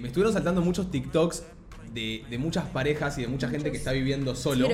[0.00, 1.42] Me estuvieron saltando muchos TikToks
[1.92, 4.66] de, de muchas parejas y de mucha gente que está viviendo solo.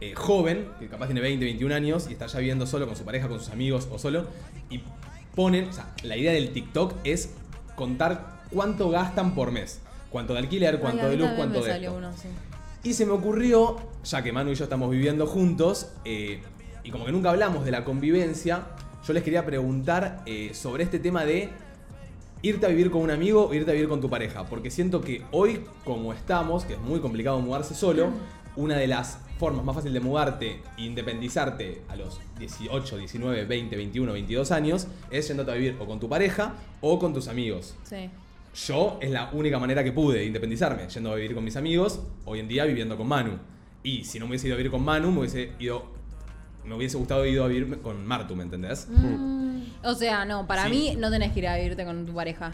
[0.00, 3.04] Eh, joven, que capaz tiene 20, 21 años y está ya viviendo solo con su
[3.04, 4.24] pareja, con sus amigos o solo.
[4.70, 4.80] Y
[5.34, 7.34] ponen, o sea, la idea del TikTok es
[7.76, 9.80] contar cuánto gastan por mes.
[10.08, 11.94] Cuánto de alquiler, cuánto Ay, de luz, cuánto de esto.
[11.94, 12.28] uno, sí.
[12.84, 16.40] Y se me ocurrió, ya que Manu y yo estamos viviendo juntos, eh,
[16.84, 18.62] y como que nunca hablamos de la convivencia,
[19.06, 21.50] yo les quería preguntar eh, sobre este tema de
[22.42, 24.44] irte a vivir con un amigo o irte a vivir con tu pareja.
[24.44, 28.10] Porque siento que hoy, como estamos, que es muy complicado mudarse solo,
[28.56, 33.76] una de las formas más fáciles de mudarte e independizarte a los 18, 19, 20,
[33.76, 37.76] 21, 22 años es yéndote a vivir o con tu pareja o con tus amigos.
[37.84, 38.10] Sí.
[38.66, 42.40] Yo es la única manera que pude independizarme, yendo a vivir con mis amigos, hoy
[42.40, 43.38] en día viviendo con Manu.
[43.84, 45.96] Y si no me hubiese ido a vivir con Manu, me hubiese ido.
[46.64, 48.88] Me hubiese gustado ir a vivir con Martu, ¿me entendés?
[49.84, 50.70] O sea, no, para Sí.
[50.70, 52.52] mí no tenés que ir a vivirte con tu pareja.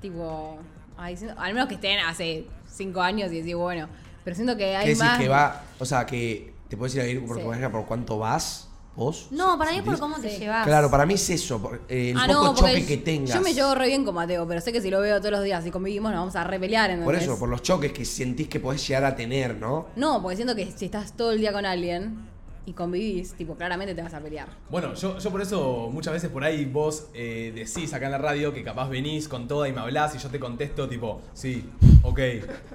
[0.00, 0.58] Tipo,
[0.96, 3.88] ay, siento- al menos que estén hace cinco años y decir, bueno,
[4.24, 5.18] pero siento que ¿Qué hay decís más.
[5.18, 5.62] que va?
[5.78, 7.42] O sea, que te puedes ir a vivir por Sí.
[7.42, 9.28] tu pareja por cuánto vas, vos.
[9.30, 10.00] No, para mí es por ¿Sentís?
[10.00, 10.38] cómo te Sí.
[10.40, 10.66] llevas.
[10.66, 13.34] Claro, para mí es eso, por- eh, el Ah, poco no, porque choque que tengas.
[13.34, 15.44] Yo me llevo re bien con Mateo, pero sé que si lo veo todos los
[15.44, 16.98] días y convivimos nos vamos a repelear.
[17.02, 19.88] Por eso, por los choques que sentís que podés llegar a tener, ¿no?
[19.96, 22.29] No, porque siento que si estás todo el día con alguien
[22.66, 24.48] y convivís, tipo, claramente te vas a pelear.
[24.70, 28.18] Bueno, yo, yo por eso muchas veces por ahí vos eh, decís acá en la
[28.18, 31.68] radio que capaz venís con toda y me hablás y yo te contesto tipo, sí,
[32.02, 32.20] ok,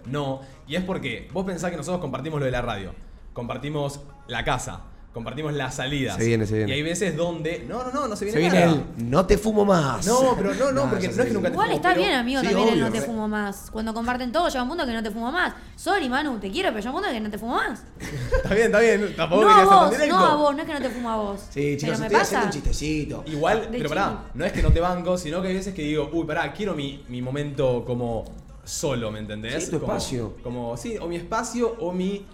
[0.07, 0.41] no.
[0.67, 2.93] Y es porque vos pensás que nosotros compartimos lo de la radio,
[3.33, 4.81] compartimos la casa,
[5.15, 6.17] compartimos las salidas.
[6.17, 6.71] Se viene, se viene.
[6.71, 8.83] Y hay veces donde, no, no, no, no se viene Se viene nada.
[8.97, 10.05] el no te fumo más.
[10.05, 12.13] No, pero no, no, porque no es que nunca te Igual fumo, está pero- bien,
[12.15, 13.69] amigo, Sí, también el no te fumo más.
[13.71, 15.53] Cuando comparten todo, llega un punto que no te fumo más.
[15.77, 17.83] Sorry, Manu, te quiero, pero llega un punto que no te fumo más.
[18.35, 20.15] Está bien, está bien, tampoco No a tan vos, directo.
[20.17, 21.41] no a vos, no es que no te fumo a vos.
[21.49, 22.21] Sí, chicos, pero me estoy pasa.
[22.21, 23.23] haciendo un chistecito.
[23.27, 25.81] Igual, De pero pará, no es que no te banco, sino que hay veces que
[25.83, 28.25] digo, uy, pará, quiero mi, mi momento como
[28.65, 29.65] solo, ¿me entendés?
[29.65, 30.33] Sí, tu Como- espacio.
[30.43, 32.25] Como, sí, o mi espacio o mi,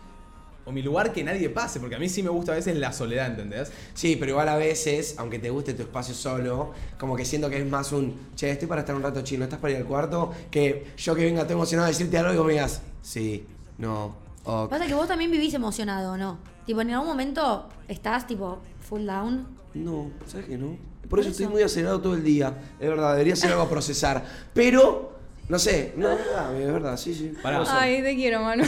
[0.65, 2.93] o mi lugar que nadie pase, porque a mí sí me gusta a veces la
[2.93, 3.71] soledad, ¿entendés?
[3.93, 7.57] Sí, pero igual a veces, aunque te guste tu espacio solo, como que siento que
[7.59, 10.31] es más un, che, estoy para estar un rato chino, estás para ir al cuarto,
[10.49, 13.45] que yo que venga todo emocionado a decirte algo y vos me digas, sí,
[13.77, 14.69] no, ok.
[14.69, 16.37] Pasa que vos también vivís emocionado, ¿no?
[16.65, 19.47] Tipo, en algún momento estás, tipo, full down.
[19.73, 20.77] No, ¿sabes que no?
[21.01, 22.55] Por, Por eso, estoy muy acelerado todo el día.
[22.79, 24.23] Es verdad, debería ser algo a procesar.
[24.53, 25.17] Pero,
[25.49, 27.33] no sé, no, es verdad, es verdad, sí, sí.
[27.41, 27.63] Pará.
[27.67, 28.63] Ay, te quiero, Manu.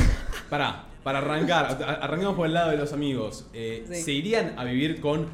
[0.50, 3.46] Pará, para arrancar, a- arranquemos por el lado de los amigos.
[3.53, 4.02] Eh, Sí.
[4.02, 5.28] ¿Se irían a vivir con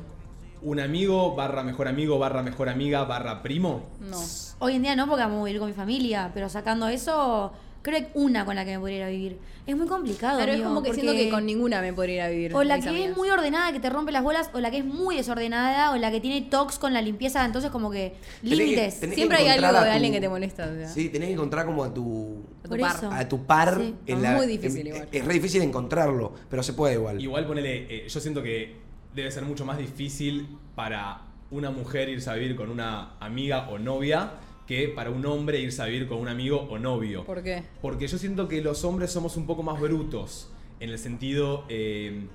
[0.61, 3.83] un amigo, barra mejor amigo, barra mejor amiga, barra primo?
[3.99, 4.17] No.
[4.59, 7.99] Hoy en día no, porque vamos a vivir con mi familia, pero sacando eso, creo
[7.99, 9.37] que una con la que me podría ir a vivir.
[9.67, 10.39] Es muy complicado.
[10.39, 12.55] Pero es como que porque- siento que con ninguna me podría ir a vivir.
[12.55, 13.11] O la que amigas.
[13.11, 15.97] es muy ordenada, que te rompe las bolas, o la que es muy desordenada, o
[15.97, 18.95] la que tiene tox con la limpieza, entonces como que límites.
[19.13, 20.65] Siempre hay algo a de tu- alguien que te molesta.
[20.71, 20.87] o sea.
[20.89, 22.95] Sí, tenés que encontrar como a tu, A tu Por par.
[22.95, 23.11] eso.
[23.11, 23.77] a tu par.
[23.79, 23.95] Sí.
[24.07, 25.07] en Es la- muy difícil en- igual.
[25.11, 27.21] Es re difícil encontrarlo, pero se puede igual.
[27.21, 28.75] Igual ponele, eh, yo siento que
[29.13, 33.77] debe ser mucho más difícil para una mujer irse a vivir con una amiga o
[33.79, 34.31] novia
[34.69, 37.25] que para un hombre irse a vivir con un amigo o novio.
[37.25, 37.63] ¿Por qué?
[37.81, 42.27] Porque yo siento que los hombres somos un poco más brutos en el sentido eh,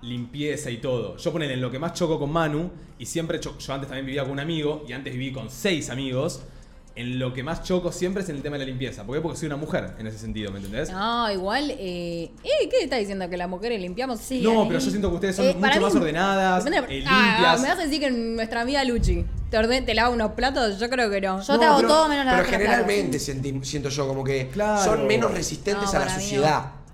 [0.00, 1.16] limpieza y todo.
[1.16, 2.70] Yo ponele en lo que más choco con Manu,
[3.00, 6.44] y siempre yo antes también vivía con un amigo, y antes viví con seis amigos.
[6.94, 9.04] En lo que más choco siempre es en el tema de la limpieza.
[9.04, 9.22] ¿Por qué?
[9.22, 10.90] Porque soy una mujer en ese sentido, ¿me entendés?
[10.90, 11.70] No, igual.
[11.70, 13.30] Eh, eh, ¿Qué está diciendo?
[13.30, 14.20] ¿Que las mujeres limpiamos?
[14.20, 16.98] Sí, no, pero yo siento que ustedes son Eh, mucho más mí- ordenadas, Depende de-
[16.98, 17.62] eh, Ah, limpias.
[17.62, 20.78] ¿Me vas a decir que nuestra amiga Luchi te, orden- te lava unos platos?
[20.78, 21.40] Yo creo que no.
[21.42, 24.84] Yo te hago pero- todo menos la Pero generalmente siento yo como que Claro.
[24.84, 26.12] son menos resistentes No, a la no.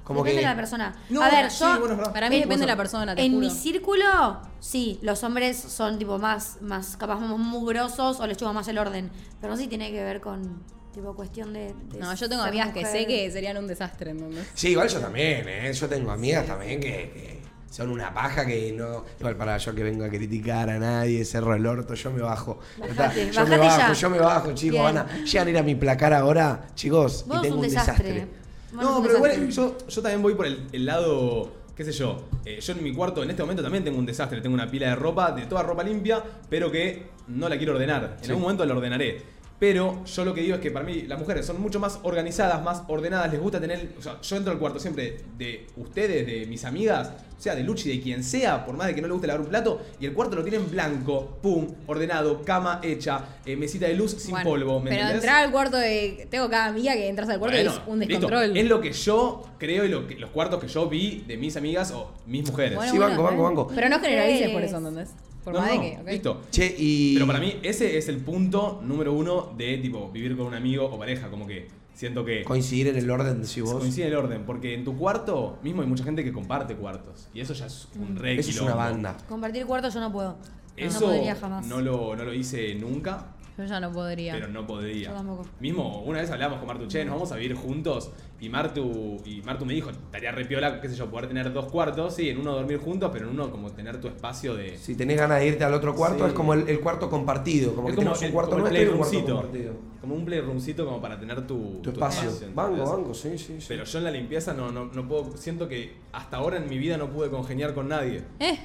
[0.08, 0.46] Como Depende que.
[0.48, 0.96] de la persona.
[1.10, 1.80] No, a ver, sí, yo.
[1.80, 2.02] bueno.
[2.12, 3.46] Para mí en- depende de la persona, te En juro.
[3.46, 8.52] mi círculo, sí, los hombres son tipo más, más capaz más mugrosos o les chupa
[8.54, 9.10] más el orden.
[9.40, 10.62] Pero no sé si tiene que ver con
[10.94, 11.74] tipo cuestión de.
[11.92, 14.46] de No, yo tengo amigas que sé que serían un desastre, ¿entendés?
[14.54, 15.72] Sí, igual yo también, ¿eh?
[15.74, 19.04] Yo tengo amigas también que, que son una paja que no.
[19.20, 22.58] Igual para yo que vengo a criticar a nadie, cerro el orto, yo me bajo.
[22.80, 23.92] Bajate, yo me bajo, ya.
[23.92, 24.80] yo me bajo, chicos.
[24.80, 28.12] Van a, llegan a ir a mi placar ahora, chicos, y tengo un un desastre.
[28.14, 28.47] desastre.
[28.72, 32.60] No, pero igual yo, yo también voy por el, el lado, qué sé yo, eh,
[32.60, 34.94] yo en mi cuarto en este momento también tengo un desastre, tengo una pila de
[34.96, 38.16] ropa, de toda ropa limpia, pero que no la quiero ordenar.
[38.18, 38.30] En Sí.
[38.30, 39.22] algún momento la ordenaré.
[39.58, 42.62] Pero yo lo que digo es que para mí las mujeres son mucho más organizadas,
[42.62, 46.46] más ordenadas, les gusta tener, o sea, yo entro al cuarto siempre de ustedes, de
[46.46, 49.14] mis amigas, o sea, de Luchi, de quien sea, por más de que no le
[49.14, 53.56] guste lavar un plato, y el cuarto lo tienen blanco, pum, ordenado, cama hecha, eh,
[53.56, 55.24] mesita de luz sin Bueno, polvo, ¿me Pero entendés?
[55.24, 56.28] entrar al cuarto de.
[56.30, 58.14] Tengo cada amiga que entras al cuarto y es un listo.
[58.14, 58.56] descontrol.
[58.56, 61.56] Es lo que yo creo y lo que, los cuartos que yo vi de mis
[61.56, 62.76] amigas o mis mujeres.
[62.76, 63.72] Bueno, Sí, banco, bueno, banco, banco.
[63.74, 65.10] Pero no generalices por eso, ¿entendés?
[65.44, 65.98] Por No, más no, de que.
[66.00, 66.08] ok.
[66.08, 66.42] Listo.
[66.50, 67.14] Che, y.
[67.14, 70.84] Pero para mí ese es el punto número uno de tipo vivir con un amigo
[70.86, 71.28] o pareja.
[71.30, 73.74] Como que Siento que Coincidir en el orden, si vos.
[73.74, 77.28] coincide el orden, porque en tu cuarto mismo hay mucha gente que comparte cuartos.
[77.34, 79.16] Y eso ya es un re Eso es una banda.
[79.28, 80.36] Compartir cuarto yo no puedo.
[80.76, 81.66] Eso no podría jamás.
[81.66, 84.32] no lo, no lo hice nunca, Yo ya no podría.
[84.34, 85.08] pero no podría.
[85.08, 85.46] Yo tampoco.
[85.60, 88.12] Mismo, una vez hablamos con Martu, che, nos vamos a vivir juntos.
[88.40, 91.66] Y Martu, y Martu me dijo, estaría re piola, qué sé yo, poder tener dos
[91.66, 94.78] cuartos, sí, en uno dormir juntos, pero en uno como tener tu espacio de.
[94.78, 96.28] Si tenés ganas de irte al otro cuarto, Sí.
[96.30, 97.74] es como el, el cuarto compartido.
[97.74, 99.34] Como es que tenemos un el- cuarto como el nuestro y un cuarto playroomcito.
[99.42, 99.88] compartido.
[100.00, 102.30] Como un playroomcito como para tener tu, Tu espacio.
[102.54, 102.88] Banco, ¿entendés?
[102.96, 103.64] banco, sí, sí, sí.
[103.66, 105.36] Pero yo en la limpieza no, no, no puedo.
[105.36, 108.22] Siento que hasta ahora en mi vida no pude congeniar con nadie.
[108.38, 108.56] ¿Eh?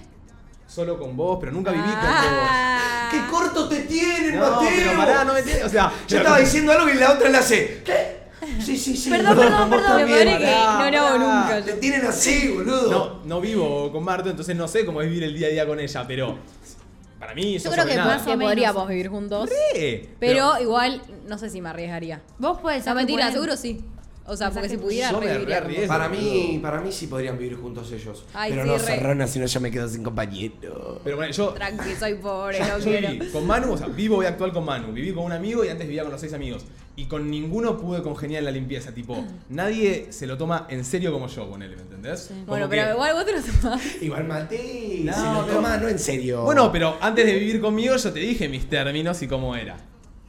[0.74, 3.10] Solo con vos, pero nunca viví Ah.
[3.12, 4.50] ¡Qué corto te tienen, con vos.
[4.50, 4.80] No, Mateo!
[4.88, 5.66] pero pará, no me entiendes.
[5.66, 7.82] O sea, Yo pero- estaba diciendo algo y la otra le hace.
[7.86, 8.24] ¿Qué?
[8.60, 9.10] Sí, sí, sí.
[9.10, 10.06] Perdón, no, perdón, vos perdón.
[10.08, 11.62] Peor es que no lo hago nunca.
[11.64, 11.78] Te yo.
[11.78, 12.92] tienen así, boludo.
[12.92, 15.66] No, no vivo con Marto, entonces no sé cómo es vivir el día a día
[15.68, 16.38] con ella, pero
[17.20, 19.50] para mí Yo sos creo que, más que podríamos vivir juntos.
[19.76, 22.22] Sí, Pero igual, no sé si me arriesgaría.
[22.40, 23.82] Vos puedes No, ser mentira, seguro sí.
[24.26, 25.88] O sea, porque si pudiera, Yo me re arriesgo.
[25.88, 28.24] Para mí, para mí sí podrían vivir juntos ellos.
[28.34, 28.80] Ay, pero sí, no re.
[28.84, 31.02] cerrona, si no yo me quedo sin compañero.
[31.04, 33.32] Pero bueno, yo Tranqui, soy pobre, no soy quiero.
[33.34, 34.94] con Manu, o sea, vivo hoy actual con Manu.
[34.94, 36.64] Viví con un amigo y antes vivía con los seis amigos.
[36.96, 38.94] Y con ninguno pude congeniar en la limpieza.
[38.94, 42.28] Tipo, nadie se lo toma en serio como yo con él, ¿me entendés?
[42.30, 43.82] Como Bueno, que- pero igual vos te lo tomás.
[44.02, 46.44] Igual Mate, No, se lo pero- toma no en serio.
[46.44, 49.76] Bueno, pero antes de vivir conmigo yo te dije mis términos y cómo era.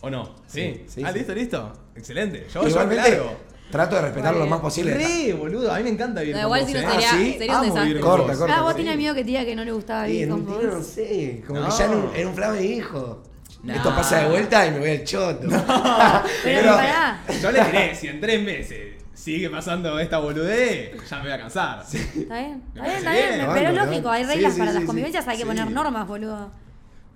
[0.00, 0.35] ¿O no?
[0.49, 0.61] Sí.
[0.62, 1.19] Sí, sí, ah, sí.
[1.19, 1.73] listo, listo.
[1.94, 2.47] Excelente.
[2.52, 3.53] Yo, yo Igualmente, claro.
[3.70, 4.94] Trato de respetarlo lo más posible.
[4.94, 5.72] Re, boludo.
[5.72, 6.93] A mí me encanta vivir No, con igual vos, si no ¿eh?
[6.93, 7.32] sería, Ah, ¿sí?
[7.38, 8.00] sería un vivir desastre.
[8.00, 8.38] Corta, vos.
[8.38, 8.56] corta.
[8.56, 8.76] Ah, vos sí.
[8.76, 10.62] tenías amigo que te diga que no le gustaba vivir con vos.
[10.62, 11.66] no sé, como No.
[11.69, 13.22] que ya en un, en un flama de hijo.
[13.62, 13.72] No.
[13.75, 15.49] Esto pasa de vuelta y me voy al choto.
[16.44, 17.20] Pero pará.
[17.43, 21.38] Yo le diré, si en tres meses sigue pasando esta boludez, ya me voy a
[21.38, 21.82] cansar.
[21.82, 24.82] Está bien, está bien, está bien, Pero es lógico, hay reglas Sí, para sí, las
[24.82, 26.50] sí, convivencias, hay que poner normas, boludo.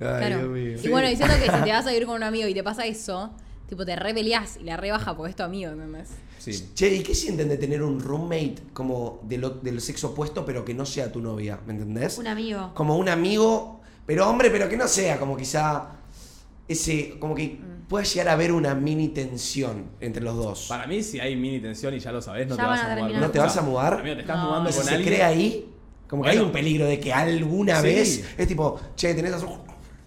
[0.00, 0.56] Ay, Claro.
[0.56, 2.86] Y bueno, diciendo que si te vas a vivir con un amigo y te pasa
[2.86, 3.30] eso,
[3.68, 6.08] tipo te rebeliás y la rebaja porque es tu amigo, ¿entendés?
[6.38, 6.70] Sí.
[6.74, 10.64] Che, ¿y qué sienten de tener un roommate como de lo- del sexo opuesto, pero
[10.64, 11.58] que no sea tu novia?
[11.66, 12.16] ¿Me entendés?
[12.18, 12.72] Un amigo.
[12.74, 15.90] Como un amigo, pero hombre, pero que no sea como quizá
[16.68, 17.88] ese, como que Mm.
[17.88, 20.66] pueda llegar a haber una mini tensión entre los dos.
[20.68, 22.92] Para mí, si hay mini tensión y ya lo sabés, no Ya te vas a
[22.92, 23.20] a mudar.
[23.20, 23.94] ¿No te vas a mudar?
[24.00, 24.46] Amigo, te estás No.
[24.48, 25.08] mudando ¿Y si con se alguien.
[25.14, 25.68] cree ahí?
[26.08, 27.86] Como que hay un peligro de que alguna Sí.
[27.86, 29.32] vez es tipo, che, tenés.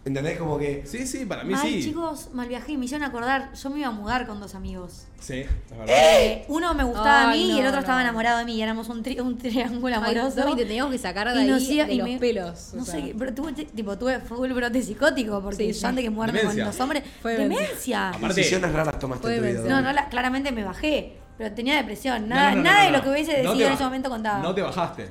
[0.03, 0.39] ¿Entendés?
[0.39, 0.81] Como que.
[0.87, 1.89] Sí, sí, para mí Ay, sí.
[1.89, 3.53] chicos, mal viajé y me hicieron acordar.
[3.53, 5.05] Yo me iba a mudar con dos amigos.
[5.19, 5.85] Sí, es verdad.
[5.87, 8.55] Eh, uno me gustaba a Ay, mí y el no, otro estaba enamorado de mí.
[8.55, 10.41] Y éramos un, tri- un triángulo Ay, amoroso.
[10.41, 12.69] Domi, te teníamos que sacar de Y nos ahí iba- de y los me- pelos.
[12.73, 12.95] o No sea.
[12.95, 15.85] sé, qué, pero tuve, tipo, tuve full brote psicótico porque Sí, yo sí.
[15.85, 16.63] antes que mudarme Demencia.
[16.63, 17.03] con los hombres.
[17.21, 18.09] Fue demencia.
[18.09, 19.53] Aparte- Decisiones raras tomaste Fue en tu vida.
[19.61, 19.75] demencia.
[19.81, 21.17] No, no, la- claramente me bajé.
[21.37, 22.27] Pero tenía depresión.
[22.27, 22.97] Nada, no, no, nada no, de no.
[22.97, 24.39] lo que hubiese No decidido en ba- ese momento contaba.
[24.39, 25.09] No te bajaste.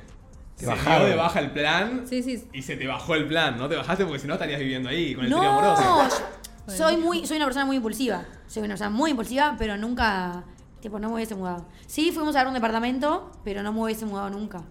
[0.61, 0.99] Te se bajaron.
[1.01, 2.43] dio de baja el plan Sí, sí.
[2.53, 3.57] y se te bajó el plan.
[3.57, 6.21] No te bajaste porque si no estarías viviendo ahí con el No, trío amoroso.
[6.67, 8.23] yo soy muy, soy una persona muy impulsiva.
[8.47, 10.43] Soy una persona muy impulsiva, pero nunca,
[10.81, 11.65] tipo, no me hubiese mudado.
[11.87, 14.61] Sí, fuimos a ver un departamento, pero no me hubiese mudado nunca.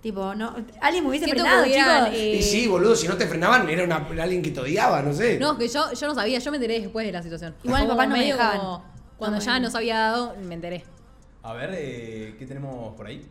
[0.00, 2.18] Tipo, no, alguien me hubiese Siento que frenado, hubieran, chicos.
[2.18, 5.12] eh, Y sí, boludo, si no te frenaban, era una, alguien que te odiaba, no
[5.12, 5.38] sé.
[5.38, 7.54] No, es que yo, yo no sabía, yo me enteré después de la situación.
[7.62, 8.58] Igual mis Como papás no me medio dejaban.
[8.60, 8.84] como
[9.18, 9.60] Cuando No, ya no.
[9.66, 10.84] nos había dado, me enteré.
[11.42, 13.26] A ver, eh, ¿qué tenemos por ahí?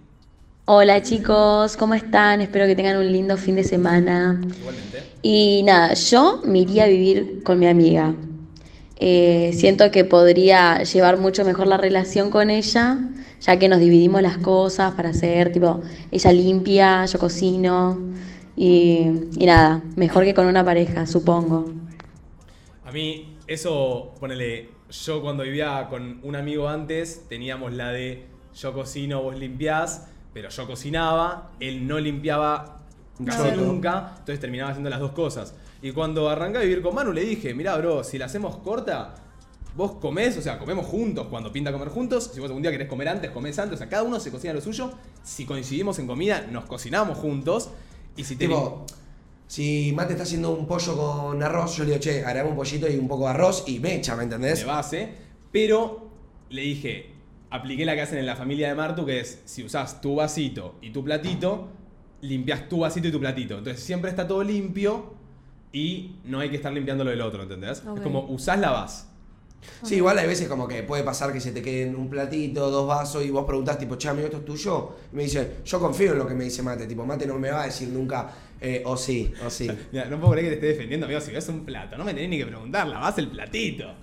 [0.72, 2.42] Hola chicos, ¿cómo están?
[2.42, 4.40] Espero que tengan un lindo fin de semana.
[4.60, 5.02] Igualmente.
[5.24, 8.14] Y nada, yo me iría a vivir con mi amiga.
[8.98, 13.00] Eh, siento que podría llevar mucho mejor la relación con ella,
[13.42, 17.98] ya que nos dividimos las cosas para hacer, tipo, ella limpia, yo cocino.
[18.56, 19.08] Y,
[19.40, 21.66] y nada, mejor que con una pareja, supongo.
[22.86, 28.72] A mí, eso, ponele, yo cuando vivía con un amigo antes, teníamos la de yo
[28.74, 32.80] cocino, vos limpiás, pero yo cocinaba, él no limpiaba
[33.26, 35.54] casi nunca, entonces terminaba haciendo las dos cosas.
[35.82, 39.16] Y cuando arranqué a vivir con Manu, le dije, mirá, bro, si la hacemos corta,
[39.76, 42.32] vos comés, o sea, comemos juntos cuando pinta comer juntos.
[42.34, 43.76] Si vos algún día querés comer antes, comés antes.
[43.76, 44.92] O sea, cada uno se cocina lo suyo.
[45.24, 47.70] Si coincidimos en comida, nos cocinamos juntos.
[48.18, 48.86] Y si Tipo,
[49.48, 52.98] si Mate está haciendo un pollo con arroz, yo le digo, che, un pollito y
[52.98, 54.60] un poco de arroz y me echa, ¿me entendés?
[54.60, 55.10] de base,
[55.52, 56.10] pero
[56.50, 57.14] le dije,
[57.50, 60.76] apliqué la que hacen en la familia de Martu, que es, si usás tu vasito
[60.82, 61.70] y tu platito,
[62.22, 63.58] limpias tu vasito y tu platito.
[63.58, 65.14] Entonces siempre está todo limpio
[65.72, 67.84] y no hay que estar limpiando lo del otro, ¿entendés?
[67.96, 69.10] Es como usás la vas.
[69.84, 72.88] Sí, igual hay veces como que puede pasar que se te queden un platito, dos
[72.88, 74.96] vasos y vos preguntás tipo, che, amigo, ¿esto es tuyo?
[75.12, 77.52] Y me dice, yo confío en lo que me dice Mate, tipo, Mate no me
[77.52, 78.30] va a decir nunca,
[78.60, 79.70] eh, o sí, o sí.
[79.92, 82.14] Mira, no puedo creer que te esté defendiendo, amigo, si ves un plato, no me
[82.14, 83.94] tenés ni que preguntar, lavás el platito.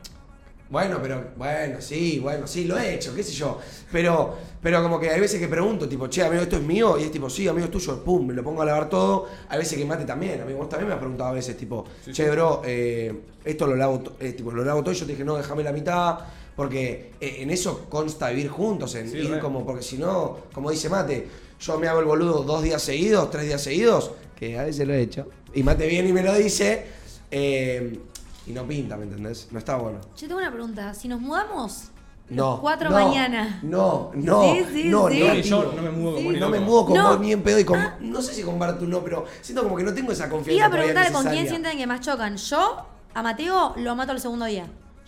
[0.69, 3.59] Bueno, pero, bueno, sí, bueno, sí, lo he hecho, qué sé yo.
[3.93, 7.05] Pero, pero como que hay veces que pregunto, tipo, che, amigo, esto es mío, y
[7.05, 9.27] es tipo, sí, amigo, es tuyo, pum, me lo pongo a lavar todo.
[9.49, 12.13] Hay veces que Mate también, amigo, vos también me has preguntado a veces, tipo, Sí,
[12.13, 12.31] che, sí.
[12.31, 15.37] bro, eh, esto lo lavo, eh, tipo, lo lavo todo, y yo te dije, no,
[15.37, 16.19] déjame la mitad,
[16.57, 19.39] Porque eh, en eso consta vivir juntos, en Sí, ir re.
[19.41, 21.29] como, porque si no, como dice Mate,
[21.61, 24.95] yo me hago el boludo dos días seguidos, tres días seguidos, que a veces lo
[24.95, 26.87] he hecho, y Mate viene y me lo dice,
[27.31, 27.99] eh,
[28.47, 29.49] y no pinta, ¿me entendés?
[29.51, 30.01] No está bueno.
[30.17, 30.95] Yo tengo una pregunta.
[30.95, 31.89] Si nos mudamos
[32.29, 32.53] No.
[32.53, 33.61] los cuatro no, mañana.
[33.63, 35.21] No, no, Sí, sí, no, sí.
[35.21, 37.09] no, Y yo no me mudo como ni no me mudo con No.
[37.11, 37.79] vos ni en pedo y con.
[38.01, 40.57] No sé si con Bartu no, pero siento como que no tengo esa confianza.
[40.57, 42.37] Iba a todavía preguntar con quién sienten que más chocan.
[42.37, 44.67] Yo, a Mateo, lo mato al segundo día.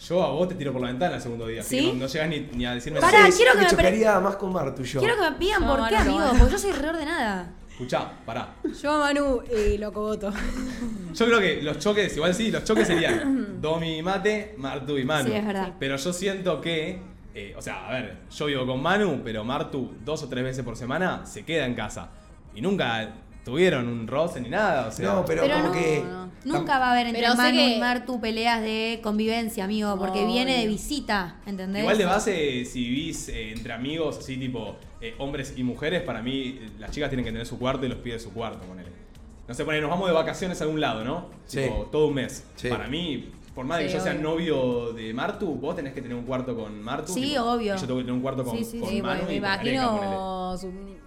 [0.09, 1.87] Yo a vos te tiro por la ventana el segundo día, así ¿Sí?
[1.87, 4.21] que no, no llegas ni, ni a decirme Pará, quiero me que me pre- chocaría
[4.21, 5.00] más con Bartu yo.
[5.00, 6.30] Quiero que me pidan No, por qué, no.
[6.38, 7.50] porque yo soy reordenada.
[7.78, 8.56] Escuchá, pará.
[8.82, 10.32] Yo a Manu eh, lo cogoto.
[11.14, 15.04] Yo creo que los choques, igual sí, los choques serían Domi y Mate, Martu y
[15.04, 15.28] Manu.
[15.30, 15.75] Sí, es verdad.
[15.78, 16.99] Pero yo siento que,
[17.37, 20.64] eh, o sea, a ver, yo vivo con Manu, pero Martu dos o tres veces
[20.64, 22.11] por semana se queda en casa.
[22.52, 25.06] Y nunca tuvieron un roce ni nada, o sea.
[25.14, 26.02] No, pero, Pero como no, que.
[26.04, 26.28] no.
[26.44, 30.26] Nunca va a haber entre Pero Manu que- y Martu peleas de convivencia, amigo, porque
[30.26, 31.82] viene de visita, ¿entendés?
[31.82, 36.23] Igual de base, si vivís eh, entre amigos, así tipo eh, hombres y mujeres, para
[36.23, 38.90] mí eh, las chicas tienen que tener su cuarto y los pibes su cuarto, ponele.
[39.47, 41.31] No sé, ponele, nos vamos de vacaciones a algún lado, ¿no?
[41.47, 41.62] Sí.
[41.62, 42.45] Tipo, todo un mes.
[42.57, 42.69] Sí.
[42.69, 44.22] Para mí, por más de que Sí, yo sea obvio.
[44.22, 47.12] novio de Martu, vos tenés que tener un cuarto con Martu.
[47.12, 47.74] Sí, tipo, obvio.
[47.74, 49.36] Y yo tengo que tener un cuarto con, Sí, sí, con Sí, Manu me Areca,
[49.36, 50.54] imagino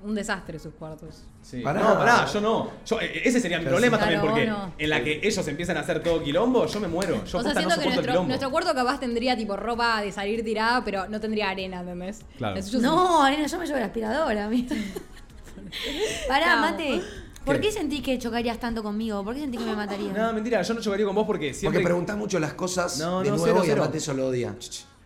[0.03, 1.23] un desastre sus cuartos.
[1.41, 1.61] Sí.
[1.61, 1.79] Pará.
[1.79, 2.69] No, pará, yo no.
[2.85, 4.01] Yo, eh, ese sería mi problema sí.
[4.01, 4.73] también, Claro, porque no.
[4.77, 7.23] en la que ellos empiezan a hacer todo quilombo, yo me muero.
[7.23, 8.27] Yo o sea, posta, no siento que nuestro, quilombo.
[8.27, 12.25] nuestro cuarto capaz tendría tipo ropa de salir tirada, pero no tendría arena, ¿entendés?
[12.37, 12.61] Claro.
[12.61, 12.77] Sí.
[12.81, 14.49] No, arena, yo me llevo la aspiradora.
[16.27, 16.61] Pará, No.
[16.63, 17.01] Mate.
[17.45, 17.61] ¿Por ¿Qué?
[17.61, 19.23] qué sentís que chocarías tanto conmigo?
[19.23, 20.15] ¿Por qué sentís que me matarías?
[20.15, 21.79] No, mentira, yo no chocaría con vos porque siempre.
[21.79, 23.83] Porque preguntás mucho las cosas No, de no, nuevo cero, y cero.
[23.83, 24.55] a Mate eso lo odia.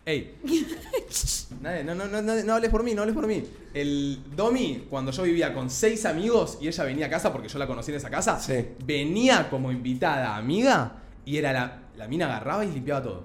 [0.04, 0.36] Ey.
[1.62, 3.42] Nadie- no, no, no, no, no hables por mí, no hables por mí.
[3.74, 7.58] El Domi, cuando yo vivía con seis amigos y ella venía a casa porque yo
[7.58, 8.66] la conocí en esa casa, Sí.
[8.84, 10.92] venía como invitada amiga
[11.24, 13.24] y era la, la mina agarraba y limpiaba todo.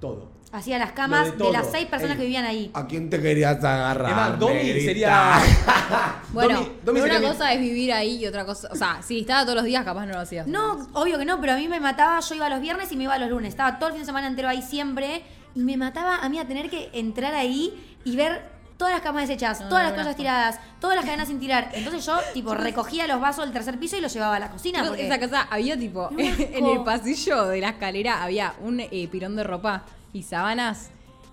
[0.00, 0.28] Todo.
[0.50, 2.20] Hacía las camas de las seis personas Ey.
[2.20, 2.70] que vivían ahí.
[2.72, 4.10] ¿A quién te querías agarrar?
[4.10, 4.86] Es más, Domi negrita?
[4.86, 5.40] sería.
[6.32, 8.68] Bueno, Domi- Domi pero sería una mi- cosa es vivir ahí y otra cosa.
[8.72, 10.46] O sea, si estaba todos los días, capaz no lo hacías.
[10.46, 13.04] No, obvio que no, pero a mí me mataba, yo iba los viernes y me
[13.04, 13.50] iba los lunes.
[13.50, 15.22] Estaba todo el fin de semana entero ahí siempre
[15.54, 19.26] y me mataba a mí a tener que entrar ahí y ver todas las camas
[19.28, 20.16] deshechas, No, todas no, las no, cosas no.
[20.16, 21.70] tiradas, todas las cadenas sin tirar.
[21.74, 24.84] Entonces yo, tipo, recogía los vasos del tercer piso y los llevaba a la cocina.
[24.86, 29.34] Porque- esa casa había tipo, en el pasillo de la escalera había un eh, pirón
[29.36, 30.90] de ropa y sábanas.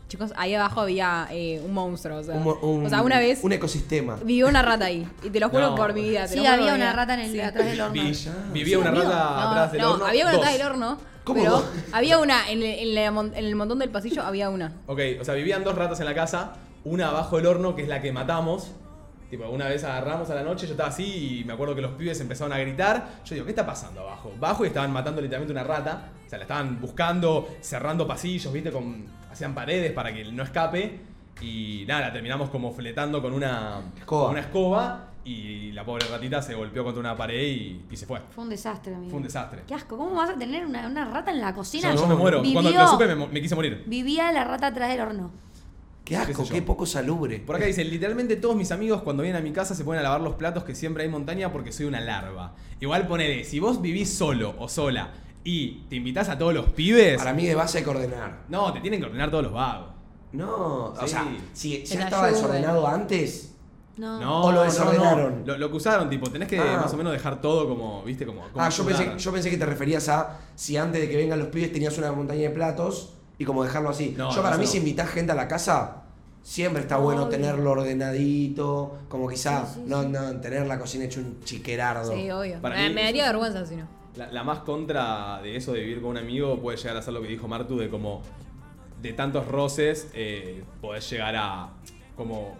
[0.07, 2.17] Chicos, ahí abajo había eh, un monstruo.
[2.19, 4.17] O sea, Un mo- un- o sea, una vez Un ecosistema.
[4.23, 5.07] vivió una rata ahí.
[5.23, 5.75] Y te lo juro No.
[5.75, 6.23] por mi vida.
[6.23, 6.93] te Sí, lo juro había una vida.
[6.93, 7.41] rata en el, Sí.
[7.41, 7.93] atrás del horno.
[7.93, 9.05] Vi- vivía una amigo.
[9.05, 10.05] rata No, atrás del no, horno.
[10.05, 10.97] había una atrás del horno.
[11.23, 14.49] ¿Cómo Pero había una en el, en la mon- en el montón del pasillo, había
[14.51, 14.73] una.
[14.85, 16.53] Ok, o sea, vivían dos ratas en la casa,
[16.83, 18.73] una abajo del horno, que es la que matamos.
[19.29, 21.91] Tipo, una vez agarramos a la noche, yo estaba así y me acuerdo que los
[21.93, 23.21] pibes empezaron a gritar.
[23.25, 24.31] Yo digo, ¿qué está pasando abajo?
[24.39, 26.09] Bajo y estaban matando literalmente una rata.
[26.25, 28.71] O sea, la estaban buscando, cerrando pasillos, ¿viste?
[28.71, 30.99] Con, hacían paredes para que no escape.
[31.41, 34.23] Y nada, la terminamos como fletando con una Escoba.
[34.23, 35.07] con una escoba.
[35.25, 38.21] Y la pobre ratita se golpeó contra una pared y, y se fue.
[38.29, 39.09] Fue un desastre, amigo.
[39.09, 39.63] Fue un desastre.
[39.67, 41.89] Qué asco, ¿cómo vas a tener una, una rata en la cocina?
[41.95, 42.43] Yo, yo me muero.
[42.53, 43.83] Cuando lo supe me, me quise morir.
[43.87, 45.31] Vivía la rata atrás del horno.
[46.05, 47.39] Qué asco, qué, poco salubre.
[47.39, 50.03] Por acá dicen, literalmente todos mis amigos cuando vienen a mi casa se ponen a
[50.03, 52.53] lavar los platos que siempre hay montaña porque soy una larva.
[52.79, 55.11] Igual ponele, si vos vivís solo o sola
[55.43, 58.43] y te invitás a todos los pibes, Para mí de base hay que ordenar.
[58.49, 59.89] no, te tienen que ordenar todos los vagos.
[60.31, 63.51] No, o sea, si ya estaba desordenado antes,
[63.97, 64.19] No.
[64.19, 65.39] No, O lo desordenaron.
[65.45, 65.53] no.
[65.53, 66.81] Lo, lo que usaron, tipo, tenés que Ah.
[66.83, 68.41] más o menos dejar todo como, viste, como.
[68.41, 69.17] como Ah, yo pensé, ayudar.
[69.17, 72.11] yo pensé que te referías a si antes de que vengan los pibes tenías una
[72.11, 74.13] montaña de platos y como dejarlo así.
[74.17, 74.71] No, yo para mí no.
[74.71, 76.03] si invitás gente a la casa,
[76.41, 77.31] siempre está bueno Obvio.
[77.37, 82.13] tenerlo ordenadito, como quizá Sí, sí, no, no tener la cocina hecho un chiquerardo.
[82.13, 82.59] Sí, obvio.
[82.61, 83.87] Para me, mí- me daría vergüenza si no.
[84.15, 87.13] La, la más contra de eso de vivir con un amigo puede llegar a ser
[87.13, 88.21] lo que dijo Martu de como
[89.01, 91.69] de tantos roces eh, podés llegar a
[92.15, 92.55] como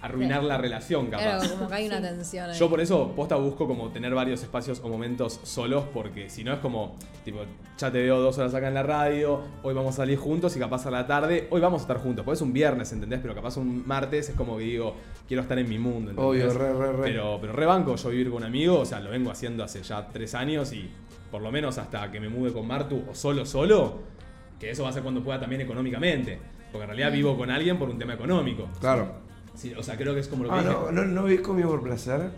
[0.00, 1.40] arruinar la relación capaz.
[1.40, 2.58] Claro, como que hay una tensión ahí.
[2.58, 6.52] Yo por eso posta busco como tener varios espacios o momentos solos porque si no
[6.52, 7.40] es como, tipo,
[7.76, 10.58] ya te veo dos horas acá en la radio, hoy vamos a salir juntos y
[10.58, 13.20] capaz a la tarde, hoy vamos a estar juntos, pues es un viernes, ¿entendés?
[13.20, 14.94] Pero capaz un martes es como que digo,
[15.26, 16.46] quiero estar en mi mundo, ¿entendés?
[16.46, 17.02] Obvio, re, re, re.
[17.02, 20.08] Pero, pero rebanco yo vivir con un amigo, o sea, lo vengo haciendo hace ya
[20.08, 20.88] tres años y
[21.30, 23.98] por lo menos hasta que me mude con Martu o solo, solo,
[24.58, 26.38] que eso va a ser cuando pueda también económicamente.
[26.70, 28.68] Porque en realidad vivo con alguien por un tema económico.
[28.80, 29.27] Claro.
[29.58, 30.72] Sí, o sea, creo que es como lo que Ah, dije.
[30.72, 32.30] no, no, no vivís conmigo por placer.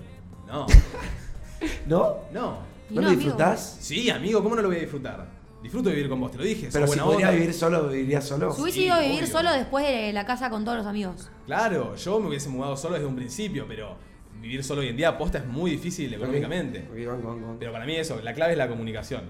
[0.49, 0.67] no.
[1.87, 2.17] ¿No?
[2.33, 2.71] No.
[2.91, 3.11] ¿No no, lo amigo.
[3.23, 3.77] disfrutás?
[3.81, 5.27] Sí, amigo, ¿cómo no lo voy a disfrutar?
[5.63, 6.71] Disfruto de vivir con vos, te lo dije.
[6.73, 7.31] Pero si onda.
[7.31, 8.51] vivir solo, vivirías solo.
[8.53, 9.27] Si hubiese Sí, ido a vivir obvio.
[9.33, 11.31] solo después de la casa con todos los amigos.
[11.47, 13.95] Claro, yo me hubiese mudado solo desde un principio, pero
[14.41, 16.89] vivir solo hoy en día posta es muy difícil económicamente.
[17.59, 19.25] Pero para mí eso, la clave es la comunicación.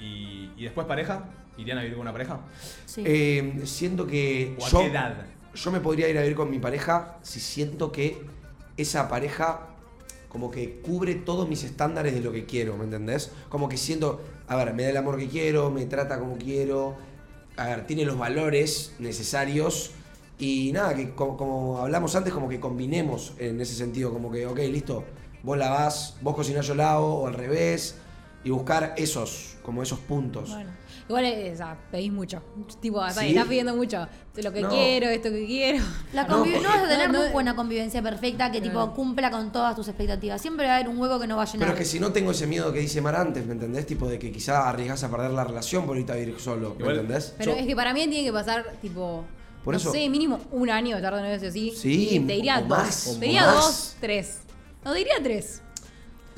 [0.00, 1.24] Y, y después pareja.
[1.56, 2.40] ¿Irían a vivir con una pareja?
[2.86, 3.02] Sí.
[3.04, 5.26] Eh, siento que ¿O a yo, qué edad?
[5.58, 8.22] Yo me podría ir a vivir con mi pareja si siento que
[8.76, 9.74] esa pareja
[10.28, 13.32] como que cubre todos mis estándares de lo que quiero, ¿me entendés?
[13.48, 16.96] Como que siento, a ver, me da el amor que quiero, me trata como quiero,
[17.56, 19.92] a ver, tiene los valores necesarios
[20.38, 24.46] y nada, que como, como hablamos antes, como que combinemos en ese sentido, como que,
[24.46, 25.04] ok, listo,
[25.42, 27.96] vos lavás, vos cocinás, yo lavo, o al revés,
[28.48, 30.48] y buscar esos, como esos puntos.
[30.50, 30.70] Bueno.
[31.06, 32.42] Igual, o sea, pedís mucho.
[32.80, 33.28] Tipo, ¿Sí?
[33.28, 34.06] estás pidiendo mucho.
[34.36, 34.68] Lo que No.
[34.70, 35.84] quiero, esto que quiero.
[36.14, 38.94] La No, no, porque- vas a tener No, no- nunca una convivencia perfecta que tipo
[38.94, 40.40] cumpla con todas tus expectativas.
[40.40, 41.60] Siempre va a haber un hueco que no va a llenar.
[41.60, 43.84] Pero es que si no tengo ese miedo que dice Mar antes, ¿me entendés?
[43.86, 46.80] Tipo de que quizá arriesgas a perder la relación por irte a vivir solo, ¿me
[46.80, 47.34] Igual- entendés?
[47.36, 49.24] Pero Yo- es que para mí tiene que pasar, tipo.
[49.64, 51.74] Por no eso- sé, mínimo un año de estar de novio así.
[51.76, 52.68] Sí, Y te diría o dos.
[52.70, 53.54] más, te diría más.
[53.56, 54.38] dos, tres.
[54.84, 55.60] No, diría tres.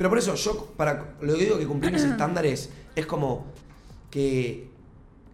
[0.00, 3.44] Pero por eso, yo, para lo que digo que cumplir mis estándares es como
[4.10, 4.70] que,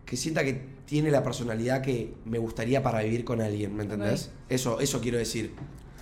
[0.05, 4.33] que sienta que tiene la personalidad que me gustaría para vivir con alguien, ¿me entendés?
[4.49, 5.55] Eso, eso quiero decir.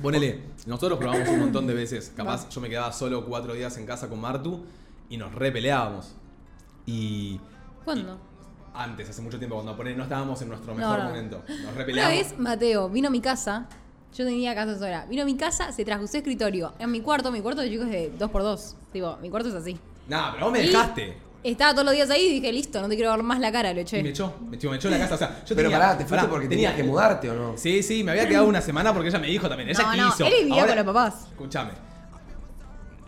[0.02, 2.10] Ponele, nosotros probamos un montón de veces.
[2.16, 4.64] Capaz yo me quedaba solo cuatro días en casa con Martu
[5.10, 6.14] y nos repeleábamos.
[6.86, 7.38] Y
[7.84, 8.18] ¿Cuándo?
[8.72, 11.04] antes, hace mucho tiempo, cuando ponele, no estábamos en nuestro No, mejor no.
[11.04, 11.44] momento.
[11.46, 12.18] Nos Una repeleábamos.
[12.30, 13.68] vez Mateo vino a mi casa.
[14.16, 15.06] Yo tenía casa sola.
[15.08, 16.72] Vino a mi casa, se trajo su escritorio.
[16.78, 18.74] En mi cuarto, mi cuarto de chicos es de 2x2.
[18.92, 19.76] Tipo, mi cuarto es así.
[20.08, 21.16] Nah, pero vos me Y dejaste.
[21.42, 23.74] Estaba todos los días ahí y dije, listo, no te quiero ver más la cara,
[23.74, 23.98] lo eché.
[23.98, 25.14] Y me echó, me echó, me echó de la casa.
[25.16, 27.34] O sea, yo Pero tenía, pará, te fuiste pará, porque tenía tenías que mudarte o
[27.34, 27.58] no.
[27.58, 29.68] Sí, sí, me había quedado una semana porque ella me dijo también.
[29.68, 30.24] Ella No, no, quiso.
[30.26, 31.14] él vivía con los papás.
[31.30, 31.70] Escúchame.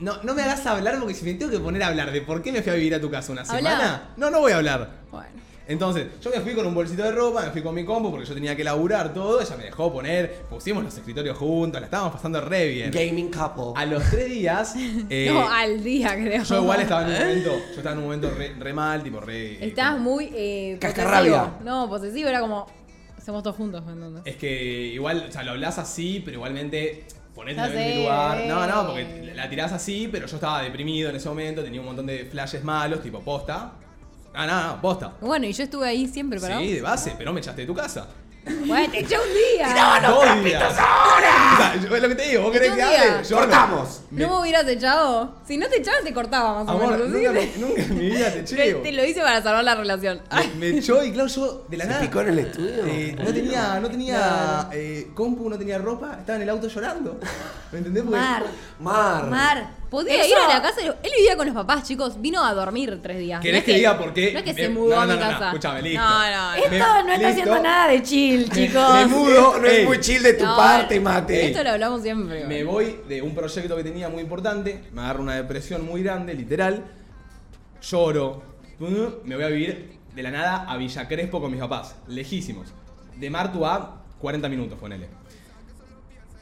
[0.00, 2.42] No, no me hagas hablar porque si me tengo que poner a hablar de por
[2.42, 3.56] qué me fui a vivir a tu casa una Habla.
[3.56, 4.90] semana, no, no voy a hablar.
[5.10, 5.28] Bueno.
[5.68, 8.24] Entonces, yo me fui con un bolsito de ropa, me fui con mi compu porque
[8.26, 12.12] yo tenía que laburar todo, ella me dejó poner, pusimos los escritorios juntos, la estábamos
[12.12, 12.90] pasando re bien.
[12.92, 13.72] Gaming couple.
[13.74, 14.74] A los tres días,
[15.10, 16.44] eh, no, al día, creo.
[16.44, 19.20] yo igual estaba en un momento, yo estaba en un momento re, re mal, tipo
[19.20, 19.64] re...
[19.66, 20.30] Estabas como- muy.
[20.34, 21.54] Eh, Cascarrabia.
[21.64, 22.66] No, posesivo era como.
[23.18, 24.22] Hacemos todos juntos, ¿me entiendes?
[24.24, 28.44] Es que igual, o sea, lo hablas así, pero igualmente ponete en mi lugar.
[28.46, 31.86] No, no, porque la tirás así, pero yo estaba deprimido en ese momento, tenía un
[31.86, 33.72] montón de flashes malos, tipo posta.
[34.36, 35.12] Ah, no, no, posta.
[35.20, 37.74] Bueno, y yo estuve ahí siempre para Sí, de base, pero me echaste de tu
[37.74, 38.06] casa.
[38.64, 39.24] Bueno, te eché un
[39.56, 40.00] día.
[40.06, 40.72] Dos días.
[40.72, 43.14] O sea, yo- es lo que te digo, vos querés Un que día.
[43.14, 43.28] hable.
[43.28, 44.00] Yo Cortamos.
[44.12, 45.34] Me- ¿No me hubieras echado?
[45.48, 47.06] Si no te echabas, te cortaba más o Amor, menos.
[47.08, 47.12] ¿sí?
[47.26, 48.74] nunca, me- nunca en mi vida te Te, eché.
[48.74, 50.20] te lo hice para salvar la relación.
[50.30, 52.00] Me, me echó y claro, yo de la ¿Se nada.
[52.02, 52.86] picó en el estudio?
[52.86, 57.18] eh, no tenía, no tenía eh, compu, no tenía ropa, estaba en el auto llorando.
[57.72, 58.04] ¿Me entendés?
[58.04, 58.44] Porque- Mar.
[58.78, 59.26] Mar.
[59.26, 59.70] Mar.
[59.90, 60.80] Podía Eso- ir a la casa.
[60.80, 62.20] de- Él vivía con los papás, chicos.
[62.20, 63.40] Vino a dormir tres días.
[63.40, 64.32] ¿Querés No es que diga por qué?
[64.32, 65.46] No es que Me- se mudó no, a no, mi no, no, casa.
[65.48, 66.00] escúchame, listo.
[66.02, 66.54] No, no.
[66.54, 67.26] Esto Me- no está listo.
[67.28, 68.94] haciendo nada de chill, Me- chicos.
[68.94, 69.76] me mudo, no ey.
[69.82, 71.46] es muy chill de tu No, parte, mate.
[71.46, 72.44] Esto lo hablamos siempre.
[72.46, 76.34] Me voy de un proyecto que tenía muy importante, me agarro una depresión muy grande,
[76.34, 76.84] literal,
[77.80, 78.42] lloro,
[79.24, 82.68] me voy a vivir de la nada a Villa Crespo con mis papás, lejísimos.
[83.16, 85.08] De Martu a 40 minutos, ponele.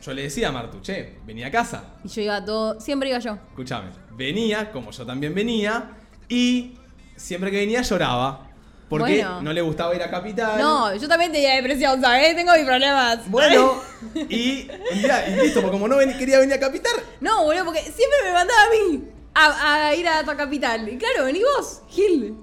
[0.04, 1.94] Yo le decía a Martu, che, venía a casa.
[2.04, 2.78] Y yo iba todo.
[2.80, 3.38] Siempre iba yo.
[3.50, 5.92] Escúchame, venía, como yo también venía,
[6.28, 6.76] y
[7.16, 8.50] siempre que venía lloraba.
[8.88, 9.40] Porque Bueno.
[9.40, 10.60] no le gustaba ir a Capital.
[10.60, 12.36] No, yo también tenía depresión, ¿sabes?
[12.36, 13.28] Tengo mis problemas.
[13.30, 13.80] Bueno,
[14.28, 17.64] y, y ya, y listo, porque como no ven- quería venir a Capital, No, boludo,
[17.64, 20.86] porque siempre me mandaba a mí a, a ir a tu capital.
[20.86, 22.36] Y claro, vení vos, Gil.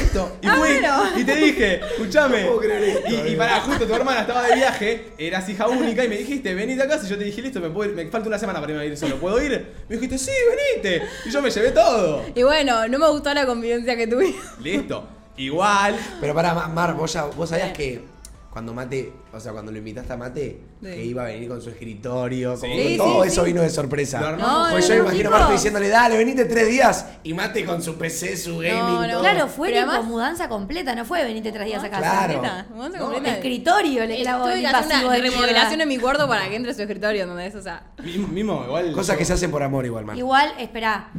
[0.00, 0.36] Listo.
[0.42, 1.02] Y, Ah, fui, bueno.
[1.16, 1.80] y te dije.
[1.98, 2.60] No
[2.98, 3.38] esto, y, y amigo.
[3.38, 6.88] pará, justo tu hermana estaba de viaje, eras hija única, y me dijiste, venite a
[6.88, 7.06] casa.
[7.06, 8.86] Y yo te dije, listo, me, puedo ir- me falta una semana para irme a
[8.86, 9.16] ir solo.
[9.16, 9.66] ¿Puedo ir?
[9.88, 10.30] Me dijiste, sí,
[10.74, 11.02] venite.
[11.26, 12.24] Y yo me llevé todo.
[12.34, 14.34] Y bueno, no me gustó la convivencia que tuve.
[14.62, 15.08] Listo.
[15.36, 15.96] Igual.
[16.20, 18.02] Pero pará, Ma- Mar, vos, ya- vos sabías que
[18.50, 20.86] cuando Mate, o sea, cuando lo invitaste a Mate, Sí.
[20.86, 23.46] que iba a venir con su escritorio, como Sí, que todo sí, eso sí.
[23.52, 24.20] vino de sorpresa.
[24.20, 24.66] Lo armamos.
[24.68, 25.38] No, Pues no, yo me no, imagino a.
[25.38, 29.20] Marto diciéndole, dale, venite tres días y Mate con su PC, su gaming, todo.
[29.20, 32.00] Claro, fue Pero tipo además- mudanza completa, no fue venite tres días a casa.
[32.00, 32.32] Claro.
[32.34, 33.34] Completa, mudanza No, completa.
[33.36, 36.80] Escritorio le clavó Tuve que hacer una remodelación en mi cuarto para que entre su
[36.82, 37.54] escritorio, ¿entendés?
[37.54, 38.92] O sea, Mismo, mismo, igual.
[38.92, 40.16] Cosas yo- que se hacen por amor igual, Mar.
[40.16, 41.10] Igual, espera.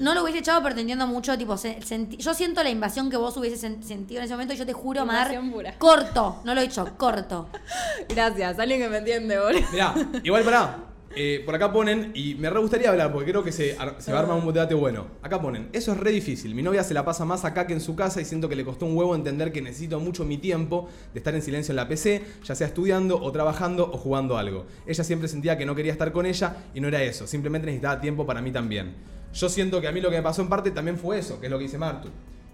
[0.00, 1.36] No lo hubiese echado, pero te entiendo mucho.
[1.38, 4.54] Tipo, se- senti- yo siento la invasión que vos hubieses sen- sentido en ese momento.
[4.54, 5.30] Y yo te juro, Mar.
[5.52, 5.74] Pura.
[5.78, 6.40] Corto.
[6.44, 7.48] No lo he hecho, corto.
[8.08, 9.60] gracias, alguien que me entiende, boludo.
[9.72, 10.78] Mirá, igual pará.
[11.16, 14.10] Eh, por acá ponen, y me re gustaría hablar porque creo que se, ar- se
[14.12, 15.06] va a armar un debate bueno.
[15.22, 16.56] Acá ponen, eso es re difícil.
[16.56, 18.64] Mi novia se la pasa más acá que en su casa y siento que le
[18.64, 21.86] costó un huevo entender que necesito mucho mi tiempo de estar en silencio en la
[21.86, 24.66] PC, ya sea estudiando o trabajando o jugando algo.
[24.88, 28.00] Ella siempre sentía que no quería estar con ella y no era eso, simplemente necesitaba
[28.00, 28.96] tiempo para mí también.
[29.34, 31.46] Yo siento que a mí lo que me pasó en parte también fue eso, que
[31.46, 32.08] es lo que dice Martu.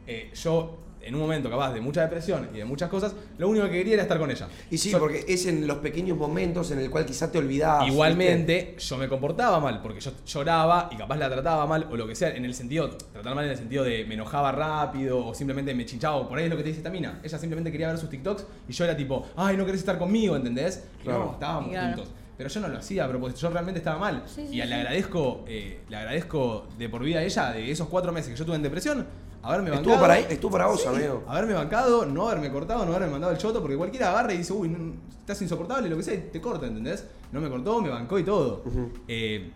[0.07, 3.65] Eh, yo en un momento capaz de mucha depresión y de muchas cosas, lo único
[3.67, 4.49] que quería era estar con ella.
[4.71, 7.81] Y sí, So- porque es en los pequeños momentos en el cual quizás te olvidabas.
[7.85, 7.95] ¿viste?
[7.95, 12.07] Igualmente, yo me comportaba mal, porque yo lloraba y capaz la trataba mal, o lo
[12.07, 15.35] que sea, en el sentido, tratar mal en el sentido de me enojaba rápido, o
[15.35, 17.19] simplemente me chinchaba, o por ahí es lo que te dice Tamina.
[17.23, 20.37] Ella simplemente quería ver sus TikToks y yo era tipo, ay, no querés estar conmigo,
[20.37, 20.85] ¿entendés?
[21.01, 21.25] Y Claro.
[21.25, 21.97] no, estábamos Claro.
[21.97, 22.13] juntos.
[22.41, 24.23] Pero yo no lo hacía a propósito, yo realmente estaba mal.
[24.25, 27.87] Sí, sí, y le agradezco, eh, le agradezco de por vida a ella, de esos
[27.89, 29.07] cuatro meses que yo estuve en depresión,
[29.43, 29.91] haberme bancado.
[29.91, 31.23] Estuvo para, ahí- estuvo para vos, Sí, amigo.
[31.29, 34.55] Haberme bancado, no haberme cortado, no haberme mandado el choto, porque cualquiera agarra y dice,
[34.55, 37.05] uy, no, estás insoportable, lo que sea, y te corta, ¿entendés?
[37.31, 38.65] No me cortó, me bancó y todo.
[39.07, 39.51] Eh,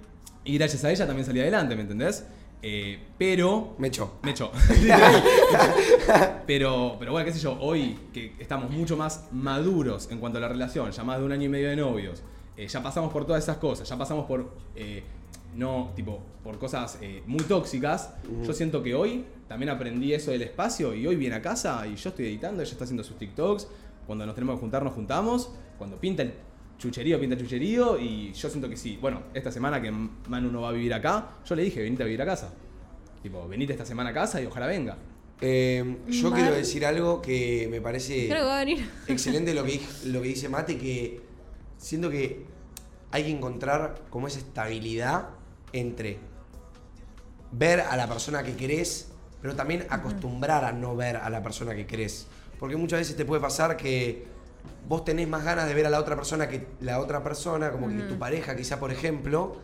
[0.45, 2.27] y gracias a ella también salí adelante, ¿me entendés?
[2.61, 3.77] Eh, pero.
[3.79, 4.19] Me echó.
[4.23, 4.53] Me echó.
[6.47, 10.41] pero, pero bueno, qué sé yo, hoy que estamos mucho más maduros en cuanto a
[10.43, 12.23] la relación, ya más de un año y medio de novios,
[12.57, 14.53] eh, ya pasamos por todas esas cosas, ya pasamos por.
[14.77, 15.03] eh,
[15.57, 18.11] no, tipo, por cosas eh, muy tóxicas.
[18.45, 21.95] Yo siento que hoy también aprendí eso del espacio y hoy viene a casa y
[21.95, 23.69] yo estoy editando, ella está haciendo sus TikToks.
[24.07, 25.51] Cuando nos tenemos que juntar, nos juntamos.
[25.79, 26.35] Cuando pinta el
[26.77, 27.99] chucherío, pinta el chucherío.
[28.01, 28.99] Y yo siento que sí.
[29.01, 32.07] Bueno, esta semana que Manu no va a vivir acá, yo le dije, venite a
[32.07, 32.53] vivir a casa.
[33.23, 34.97] Tipo, venite esta semana a casa y ojalá venga.
[35.41, 38.89] Eh, yo quiero decir algo que me parece Creo que va a venir.
[39.09, 41.21] excelente lo que, lo que dice Mate, que
[41.85, 42.47] siento que
[43.11, 45.29] hay que encontrar como esa estabilidad
[45.73, 46.19] entre
[47.53, 49.09] ver a la persona que querés,
[49.43, 52.27] pero también acostumbrar a no ver a la persona que querés.
[52.59, 54.27] Porque muchas veces te puede pasar que
[54.89, 57.89] vos tenés más ganas de ver a la otra persona que la otra persona, como
[57.89, 59.59] que tu pareja quizá, por ejemplo,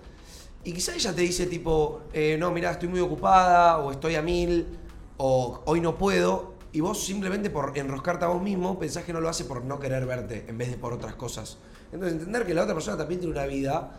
[0.62, 4.22] y quizá ella te dice tipo, eh, no, mira, estoy muy ocupada, o estoy a
[4.22, 4.78] mil,
[5.16, 9.20] o hoy no puedo, y vos simplemente por enroscarte a vos mismo pensás que no
[9.22, 11.56] lo hace por no querer verte, en vez de por otras cosas.
[11.92, 13.90] Entonces entender que la otra persona también tiene una vida,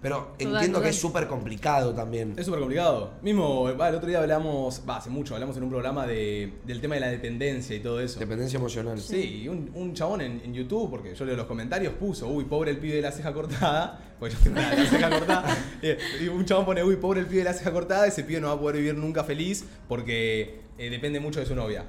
[0.00, 2.34] pero entiendo que es súper complicado también.
[2.36, 3.14] Es súper complicado.
[3.22, 6.94] Mismo, va, el otro día hablamos, hace mucho, hablamos en un programa de, del tema
[6.94, 8.20] de la dependencia y todo eso.
[8.20, 9.00] Dependencia emocional.
[9.00, 12.44] Sí, y un, un chabón en, en YouTube, porque yo leo los comentarios, puso, uy,
[12.44, 15.98] pobre el pibe de la ceja cortada, porque yo tengo la, la ceja cortada, eh,
[16.22, 18.48] y un chabón pone, uy, pobre el pibe de la ceja cortada, ese pibe no
[18.48, 21.84] va a poder vivir nunca feliz porque eh, depende mucho de su novia.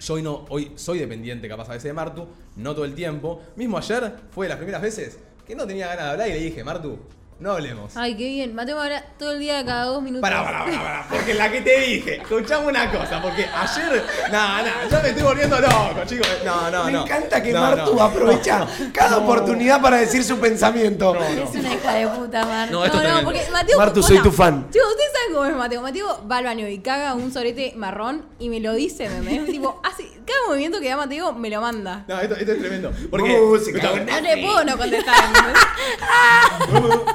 [0.00, 3.42] Yo hoy, no, hoy soy dependiente capaz a veces de Martu, no todo el tiempo.
[3.56, 6.40] Mismo ayer fue de las primeras veces que no tenía ganas de hablar y le
[6.40, 6.98] dije, Martu,
[7.40, 7.96] no hablemos.
[7.96, 8.54] Ay, qué bien.
[8.54, 10.20] Mateo me habla todo el día cada dos minutos.
[10.20, 14.62] Pará, pará, pará, pará, porque la que te dije, escuchame una cosa, porque ayer, nada,
[14.62, 16.28] nada, ya me estoy volviendo loco, chicos.
[16.44, 17.02] No, no, Me no.
[17.04, 18.02] encanta que No, Martu no.
[18.02, 21.14] aprovecha cada oportunidad para decir su pensamiento.
[21.16, 22.70] Es una hija de puta, Mar.
[22.70, 23.24] No, esto es No, no, tremendo.
[23.24, 23.78] porque Mateo.
[23.78, 24.68] Martu, soy tu fan.
[24.70, 25.80] Chicos, ustedes saben cómo es Mateo.
[25.82, 29.46] Mateo va al baño y caga un sorete marrón y me lo dice, ¿entendés?
[29.46, 32.04] tipo, hace, cada movimiento que da Mateo me lo manda.
[32.06, 32.92] No, esto, esto es tremendo.
[33.10, 33.40] Porque.
[33.40, 35.62] Música, No le puedo no contestar, ¿entendés?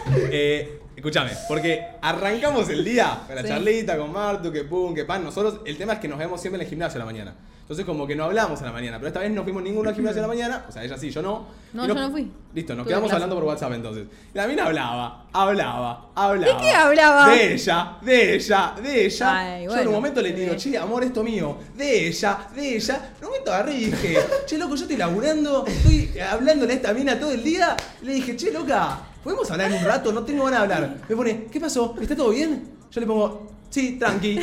[0.32, 3.47] eh, escúchame, porque arrancamos el día con la Sí.
[3.49, 5.23] charlita, con Martu, que pum, que pan.
[5.23, 7.34] Nosotros, el tema es que nos vemos siempre en el gimnasio a la mañana.
[7.62, 9.95] Entonces, como que no hablamos a la mañana, pero esta vez no fuimos ninguno al
[9.95, 10.65] gimnasio a la mañana.
[10.69, 11.47] O sea, ella sí, yo no.
[11.73, 12.32] No, yo no fui.
[12.54, 14.06] Listo, nos quedamos hablando por WhatsApp entonces.
[14.34, 16.62] Y la mina hablaba, hablaba, hablaba.
[16.62, 17.30] ¿De qué hablaba?
[17.32, 19.39] De ella, de ella, de ella.
[19.56, 20.71] Ay, Yo en un momento le digo, Sí.
[20.71, 21.58] che, amor, esto mío.
[21.75, 22.95] De ella, de ella.
[23.17, 26.93] En un momento agarré y dije, che, loco, yo estoy laburando, estoy hablándole a esta
[26.93, 27.75] mina todo el día.
[28.04, 30.13] Le dije, che, loca, ¿podemos hablar un rato?
[30.13, 30.95] No tengo ganas de hablar.
[31.09, 31.95] Me pone, ¿qué pasó?
[31.99, 32.69] ¿Está todo bien?
[32.91, 34.39] Yo le pongo, sí, tranqui.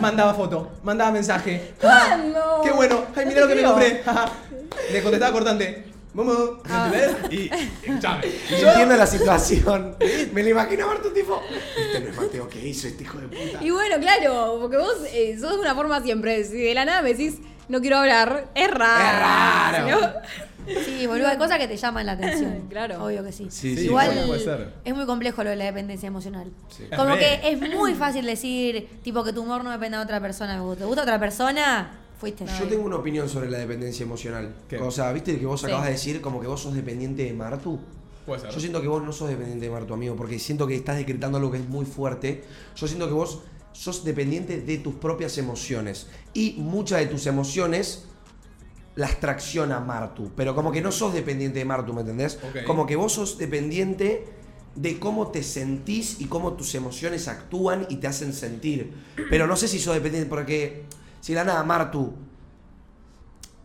[0.00, 1.72] Mandaba foto, mandaba mensaje.
[1.80, 2.60] ¿Cuándo?
[2.62, 3.02] Qué bueno.
[3.16, 4.02] Ay, No mira lo que me compré.
[4.92, 5.84] Le contestaba cortante.
[6.12, 6.90] Vamos, Ah.
[7.30, 7.50] Y,
[7.82, 8.24] escuchame.
[8.50, 9.96] Y Yo- entiendo la situación.
[10.32, 11.42] Me lo imagino a Martu tipo,
[11.76, 13.62] este no es Mateo que hizo este hijo de puta.
[13.62, 16.42] Y bueno, claro, porque vos eh, sos de una forma siempre.
[16.44, 17.34] Si de la nada me decís,
[17.68, 19.04] no quiero hablar, es raro.
[19.04, 20.00] Es raro.
[20.00, 20.55] ¿no?
[20.84, 22.64] Sí, boludo, hay cosas que te llaman la atención.
[22.68, 23.04] Claro.
[23.04, 23.46] Obvio que sí.
[23.50, 24.72] Sí, sí, Igual bueno, puede ser.
[24.84, 26.50] es muy complejo lo de la dependencia emocional.
[26.68, 26.84] Sí.
[26.94, 30.54] Como que es muy fácil decir, tipo, que tu humor no depende de otra persona.
[30.76, 32.00] ¿Te gusta otra persona?
[32.18, 32.44] Fuiste.
[32.58, 34.54] Yo tengo una opinión sobre la dependencia emocional.
[34.68, 34.78] ¿Qué?
[34.78, 35.66] O sea, viste que vos Sí.
[35.66, 37.78] acabas de decir como que vos sos dependiente de Martu.
[38.24, 38.50] Puede ser.
[38.50, 41.36] Yo siento que vos no sos dependiente de Martu, amigo, porque siento que estás decretando
[41.38, 42.42] algo que es muy fuerte.
[42.74, 43.40] Yo siento que vos
[43.72, 46.06] sos dependiente de tus propias emociones.
[46.32, 48.06] Y muchas de tus emociones
[48.96, 50.32] las tracciona Martu.
[50.34, 52.38] Pero como que no sos dependiente de Martu, ¿me entendés?
[52.66, 54.26] Como que vos sos dependiente
[54.74, 58.92] de cómo te sentís y cómo tus emociones actúan y te hacen sentir.
[59.30, 60.84] Pero no sé si sos dependiente porque
[61.20, 62.25] si la nada Martu...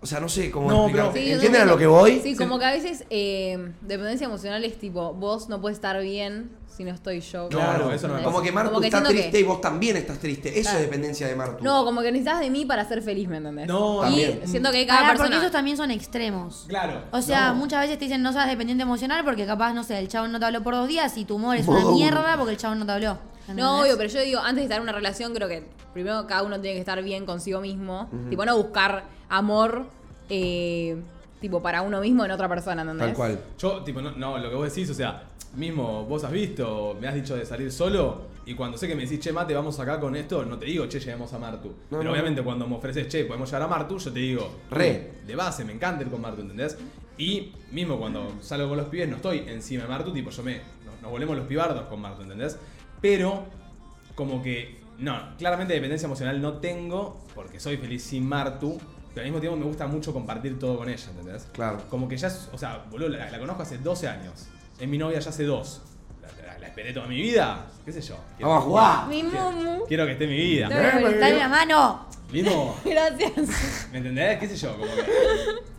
[0.03, 1.11] O sea, no sé cómo No, explicar.
[1.13, 2.19] pero- Sí, ¿Entienden a lo que voy?
[2.21, 6.49] Sí, como que a veces eh, dependencia emocional es tipo, vos no puedes estar bien
[6.75, 7.49] si no estoy yo.
[7.49, 8.23] Claro, eso no me.
[8.23, 10.49] Como que Martu Como que está triste que- y vos también estás triste.
[10.49, 10.77] Eso Claro.
[10.79, 11.63] es dependencia de Martu.
[11.63, 13.67] No, como que necesitas de mí para ser feliz, ¿me entendés?
[13.67, 14.41] No, y También.
[14.47, 15.37] siento que cada porque persona...
[15.37, 16.65] esos también son extremos.
[16.67, 17.03] Claro.
[17.11, 17.55] O sea, No.
[17.55, 20.39] muchas veces te dicen no seas dependiente emocional porque capaz, no sé, el chabón no
[20.39, 22.85] te habló por dos días y tu humor es una mierda porque el chabón no
[22.87, 23.19] te habló.
[23.55, 26.43] No, obvio, pero yo digo, antes de estar en una relación, creo que primero cada
[26.43, 28.09] uno tiene que estar bien consigo mismo.
[28.29, 29.85] Tipo, no buscar amor,
[30.29, 30.95] eh,
[31.39, 33.07] tipo, para uno mismo en otra persona, ¿entendés?
[33.07, 33.39] Tal cual.
[33.57, 35.23] Yo, tipo, no, no, lo que vos decís, o sea,
[35.55, 39.03] mismo vos has visto, me has dicho de salir solo, y cuando sé que me
[39.03, 41.67] decís, che, mate, vamos acá con esto, no te digo, che, lleguemos a Martu.
[41.67, 44.49] No, Pero no, obviamente cuando me ofreces, che, podemos llegar a Martu, yo te digo,
[44.69, 45.11] Re.
[45.25, 46.77] de base, me encanta ir con Martu, ¿entendés?
[47.17, 50.61] Y mismo cuando salgo con los pibes, no estoy encima de Martu, tipo, yo me.
[50.85, 52.57] Nos, nos volvemos los pibardos con Martu, ¿entendés?
[53.01, 53.45] Pero,
[54.15, 54.79] como que.
[54.99, 58.79] No, claramente dependencia emocional no tengo, porque soy feliz sin Martu.
[59.13, 61.47] Pero al mismo tiempo me gusta mucho compartir todo con ella, ¿entendés?
[61.51, 61.81] Claro.
[61.89, 64.47] Como que ya es, o sea, boludo, la, la conozco hace 12 años.
[64.79, 65.81] Es mi novia ya hace dos.
[66.21, 67.67] La, la- la esperé toda mi vida.
[67.83, 68.15] ¿Qué sé yo?
[68.37, 69.07] Quiero- Vamos a jugar.
[69.09, 69.85] Mi mumu.
[69.87, 70.69] Quiero que esté en mi vida.
[70.69, 72.05] Dale la mano.
[72.31, 73.89] Mismo, Gracias.
[73.91, 74.39] ¿me entendés?
[74.39, 74.71] ¿Qué sé yo?
[74.77, 75.03] Como que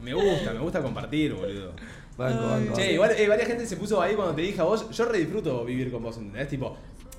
[0.02, 1.72] me gusta, me gusta compartir, boludo.
[2.18, 2.74] Banco, banco.
[2.74, 5.16] Che, igual eh, varias gente se puso ahí cuando te dije a vos, yo re
[5.20, 6.48] disfruto vivir con vos, ¿entendés?
[6.48, 6.76] Tipo,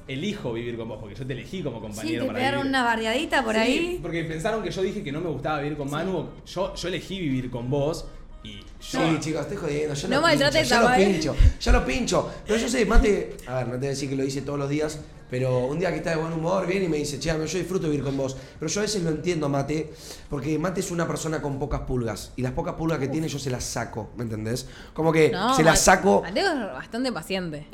[0.08, 2.70] elijo vivir con vos, porque yo te elegí como Sí, compañero te para pegaron vivir.
[2.70, 4.00] una barriadita por Sí, ahí.
[4.02, 6.30] Porque pensaron que yo dije que no me gustaba vivir con Manu.
[6.46, 8.06] Yo, yo elegí vivir con vos
[8.44, 8.64] y yo.
[8.80, 9.94] Sí, chicos, estoy jodiendo.
[9.96, 12.32] Yo No lo pincho, yo lo pincho, yo lo pincho.
[12.46, 14.60] Pero yo sé, Mate, a ver, no te voy a decir que lo hice todos
[14.60, 17.30] los días, pero un día que está de buen humor viene y me dice, che,
[17.30, 18.36] yo disfruto vivir con vos.
[18.60, 19.94] Pero yo a veces lo entiendo Mate,
[20.30, 22.34] porque Mate es una persona con pocas pulgas.
[22.36, 24.68] Y las pocas pulgas que tiene yo se las saco, ¿me entendés?
[24.94, 26.22] Como que No, se las saco.
[26.22, 27.68] Mateo es bastante paciente.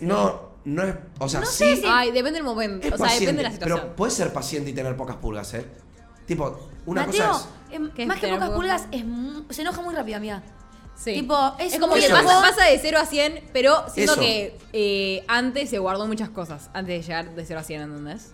[0.00, 0.94] No, no es.
[1.18, 1.76] O sea, No sí.
[1.76, 2.86] si- Ay, depende del momento.
[2.86, 3.80] Es O sea, paciente, depende de la situación.
[3.82, 5.66] pero puedes ser paciente y tener pocas pulgas, ¿eh?
[6.26, 9.62] Tipo, una Mateo, cosa em, ¿Qué es más que tener pocas pulgas, es mu- se
[9.62, 10.42] enoja muy rápido, amiga.
[10.94, 11.14] Sí.
[11.14, 14.20] Tipo, es como muy que pasa, pasa de 0 a 100, pero siento Eso.
[14.20, 16.70] que eh, antes se guardó muchas cosas.
[16.74, 18.22] Antes de llegar de 0 a 100, ¿entendés?
[18.24, 18.30] es.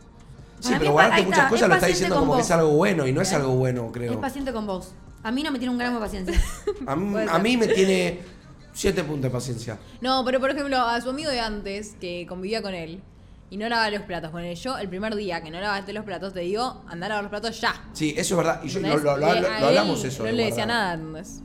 [0.60, 2.22] Sí, mí pero es guardarte ahí muchas está, cosas es lo está paciente diciendo con
[2.24, 2.46] como que vos.
[2.46, 3.36] es algo bueno y no es ¿Eh?
[3.36, 4.12] algo bueno, creo.
[4.12, 4.92] Es paciente con vos.
[5.22, 6.42] A mí no me tiene un gramo de paciencia.
[6.86, 8.20] A mí me tiene
[8.78, 9.78] 7 puntos de paciencia.
[10.00, 13.00] No, pero por ejemplo, a su amigo de antes, que convivía con él,
[13.50, 16.04] y no lavaba los platos con él, yo el primer día que no lavaste los
[16.04, 17.74] platos, te digo, andá a lavar los platos ya.
[17.94, 18.60] Sí, eso es verdad.
[18.62, 19.04] Y yo lo, ¿Entendés?
[19.04, 20.22] lo- lo- Y lo- a lo hablamos eso.
[20.24, 21.40] No le decía nada, ¿entendés?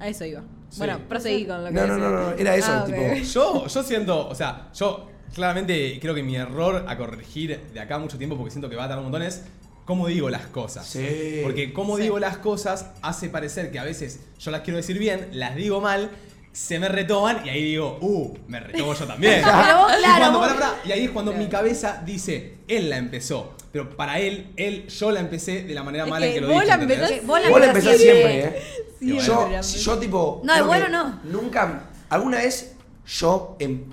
[0.00, 0.40] A eso iba.
[0.70, 0.78] Sí.
[0.78, 2.08] Bueno, proseguí con lo que No, no, decía.
[2.08, 3.02] no, no, era eso, Ah, tipo.
[3.14, 7.98] Yo, yo siento, o sea, yo claramente creo que mi error a corregir de acá
[7.98, 9.42] mucho tiempo, porque siento que va a tardar un montón, es
[9.84, 10.86] cómo digo las cosas.
[10.86, 11.40] Sí.
[11.42, 12.04] Porque cómo Sí.
[12.04, 15.80] digo las cosas hace parecer que a veces yo las quiero decir bien, las digo
[15.82, 16.10] mal,
[16.52, 19.42] se me retoman y ahí digo, uh, me retomo yo también.
[19.44, 21.44] Pero vos, y, claro, cuando, y ahí es cuando Claro.
[21.44, 23.54] mi cabeza dice, él la empezó.
[23.72, 26.40] Pero para él, él, yo la empecé de la manera Es mala en que que
[26.46, 26.76] lo vos dije.
[26.76, 28.32] la Vos la Vos la empezás siempre.
[28.42, 28.62] siempre, ¿eh?
[29.00, 29.62] Sí, yo, bueno.
[29.62, 30.40] yo, tipo.
[30.44, 31.20] No, de creo bueno que no.
[31.24, 31.90] Nunca.
[32.10, 32.74] ¿Alguna vez
[33.06, 33.56] yo.
[33.58, 33.84] em,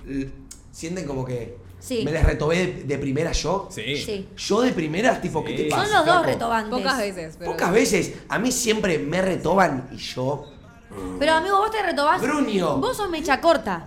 [0.70, 1.56] sienten como que.
[1.78, 2.02] Sí.
[2.04, 3.68] Me les retobé de, de primera yo?
[3.70, 3.96] Sí.
[3.96, 4.28] Sí.
[4.36, 5.86] Yo de primeras, tipo, ¿qué te pasa?
[5.86, 6.78] Son los dos retobantes.
[6.78, 7.52] Pocas veces, pero.
[7.52, 8.12] Pocas veces.
[8.28, 10.44] A mí siempre me retoban y yo.
[11.18, 12.20] Pero amigo, vos te retobás.
[12.20, 12.76] Bruño.
[12.78, 13.86] Vos sos mecha corta.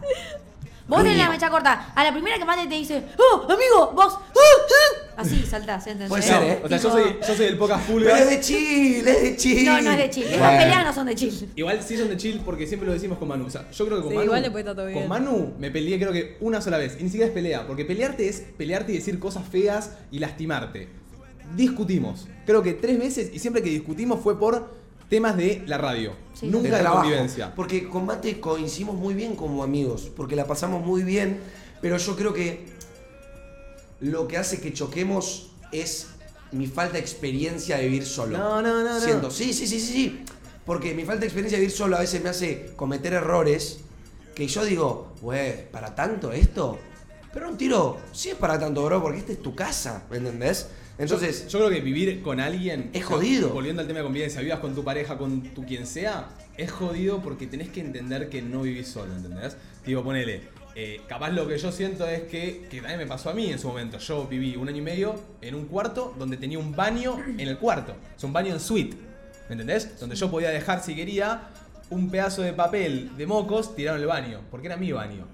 [0.87, 1.93] Vos tenés la mecha corta.
[1.95, 3.91] A la primera que mate te dice, ¡Oh, amigo!
[3.95, 4.13] Vos.
[4.19, 5.21] ¡ah, ah".
[5.21, 6.09] Así saltás, ¿entendés?
[6.09, 6.61] Puede ser, ¿eh?
[6.63, 9.65] O sea, yo soy, yo soy el pocas Pero es de chill, es de chill.
[9.65, 10.25] No, no es de chill.
[10.27, 10.57] Bueno.
[10.57, 11.49] peleas no son de chill.
[11.55, 13.45] Igual sí son de chill porque siempre lo decimos con Manu.
[13.45, 14.25] O sea, yo creo que con Sí, Manu.
[14.25, 14.99] igual después está todo bien.
[14.99, 16.97] Con Manu me peleé creo que una sola vez.
[16.99, 17.65] Y ni siquiera es pelea.
[17.67, 20.89] Porque pelearte es pelearte y decir cosas feas y lastimarte.
[21.55, 22.27] Discutimos.
[22.45, 24.82] Creo que tres veces y siempre que discutimos fue por
[25.13, 26.15] temas de la radio.
[26.33, 26.47] Sí.
[26.47, 27.03] Nunca de de, trabajo.
[27.03, 27.53] convivencia.
[27.53, 31.39] Porque con Mate coincidimos muy bien como amigos, porque la pasamos muy bien,
[31.81, 32.65] pero yo creo que
[33.99, 36.07] lo que hace que choquemos es
[36.51, 38.39] mi falta de experiencia de vivir solo.
[38.39, 38.99] No, no, no, no.
[38.99, 40.25] Siento, sí, sí, sí, sí, sí.
[40.65, 43.81] Porque mi falta de experiencia de vivir solo a veces me hace cometer errores
[44.33, 46.79] que yo digo, güey, ¿para tanto esto?
[47.31, 50.69] Pero un tiro, sí es para tanto, bro, porque esta es tu casa, ¿me entendés?
[50.97, 52.89] Entonces, yo, yo creo que vivir con alguien.
[52.93, 53.49] Es jodido.
[53.49, 57.21] Volviendo al tema de convivencia, vivas con tu pareja, con tu quien sea, es jodido
[57.21, 59.57] porque tenés que entender que no vivís solo, ¿entendés?
[59.83, 60.41] Tipo, ponele.
[60.75, 63.59] eh, capaz lo que yo siento es que, que también me pasó a mí en
[63.59, 63.97] su momento.
[63.97, 67.57] Yo viví un año y medio en un cuarto donde tenía un baño en el
[67.57, 67.95] cuarto.
[68.15, 68.95] Es un baño en suite.
[69.49, 69.99] ¿Me entendés?
[69.99, 71.49] Donde yo podía dejar, si quería,
[71.89, 74.41] un pedazo de papel de mocos tirado en el baño.
[74.49, 75.25] Porque era mi baño.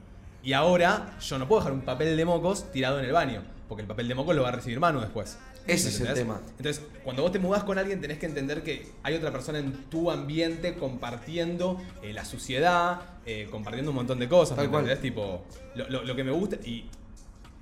[0.41, 3.41] Y ahora yo no puedo dejar un papel de mocos tirado en el baño.
[3.69, 5.37] Porque el papel de mocos lo va a recibir Manu después.
[5.67, 6.41] Ese ¿Me es el tema.
[6.57, 9.71] Entonces, cuando vos te mudás con alguien, tenés que entender que hay otra persona en
[9.91, 14.55] tu ambiente compartiendo eh, la suciedad, eh, compartiendo un montón de cosas.
[14.57, 14.83] Tal ¿me cual.
[14.85, 15.01] entendés?
[15.03, 16.55] Tipo, lo, lo- lo que me gusta.
[16.65, 16.89] Y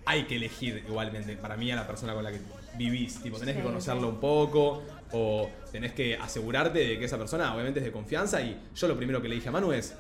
[0.06, 2.40] hay que elegir igualmente, para mí, a la persona con la que
[2.78, 3.22] vivís.
[3.22, 4.08] Tipo, tenés que conocerlo sí.
[4.08, 4.84] un poco.
[5.12, 8.42] O tenés que asegurarte de que esa persona, obviamente, es de confianza.
[8.42, 9.94] Y yo lo primero que le dije a Manu es: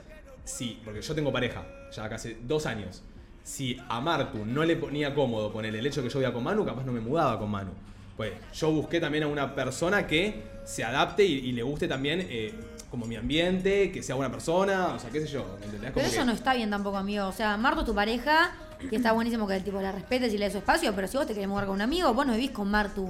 [0.45, 3.03] sí, porque yo tengo pareja, ya casi dos años.
[3.47, 6.65] Si a Martu no le ponía cómodo ponerle el hecho que yo viva con Manu,
[6.65, 7.71] capaz no me mudaba con Manu.
[8.17, 12.27] Pues yo busqué también a una persona que se adapte y, y le guste también
[12.29, 12.53] eh,
[12.91, 15.91] como mi ambiente, que sea buena persona, o sea, qué sé yo, ¿me entendés?
[15.93, 17.25] Pero eso que- no está bien tampoco, amigo.
[17.27, 18.51] O sea, Marto, tu pareja,
[18.91, 21.25] Y está buenísimo que tipo la respetes y le des su espacio, pero si vos
[21.25, 23.05] te querés mudar con un amigo, vos no vivís con Martu.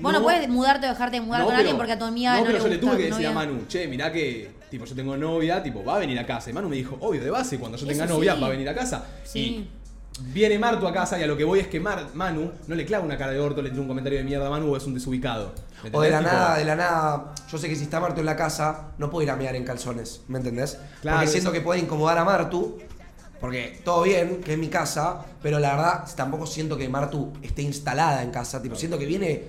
[0.00, 0.22] Vos no, No.
[0.22, 2.40] podés mudarte o dejarte de mudar No, con pero- alguien porque a tu amiga no,
[2.40, 3.32] no, pero le yo le tuve que decir a.
[3.32, 6.50] Manu, che, mirá que, tipo, yo tengo novia, tipo, va a venir a casa.
[6.50, 8.40] Y Manu me dijo, obvio, de base, cuando yo tenga Eso novia, sí.
[8.40, 9.06] va a venir a casa.
[9.24, 9.40] Sí.
[9.40, 9.68] Y
[10.32, 12.84] viene Martu a casa y a lo que voy es que Mar- Manu no le
[12.84, 14.84] clava una cara de orto, le tira un comentario de mierda a Manu o es
[14.86, 15.52] un desubicado.
[15.84, 16.18] ¿Me O de la?
[16.18, 17.34] Tipo, nada, de la nada.
[17.50, 19.64] Yo sé que si está Martu en la casa, no puedo ir a mear en
[19.64, 20.78] calzones, ¿me entendés?
[21.02, 22.78] Claro, porque siento eso- que puede incomodar a Martu.
[23.40, 27.62] Porque todo bien, que es mi casa, pero la verdad tampoco siento que Martu esté
[27.62, 28.60] instalada en casa.
[28.60, 29.42] Tipo, siento que viene.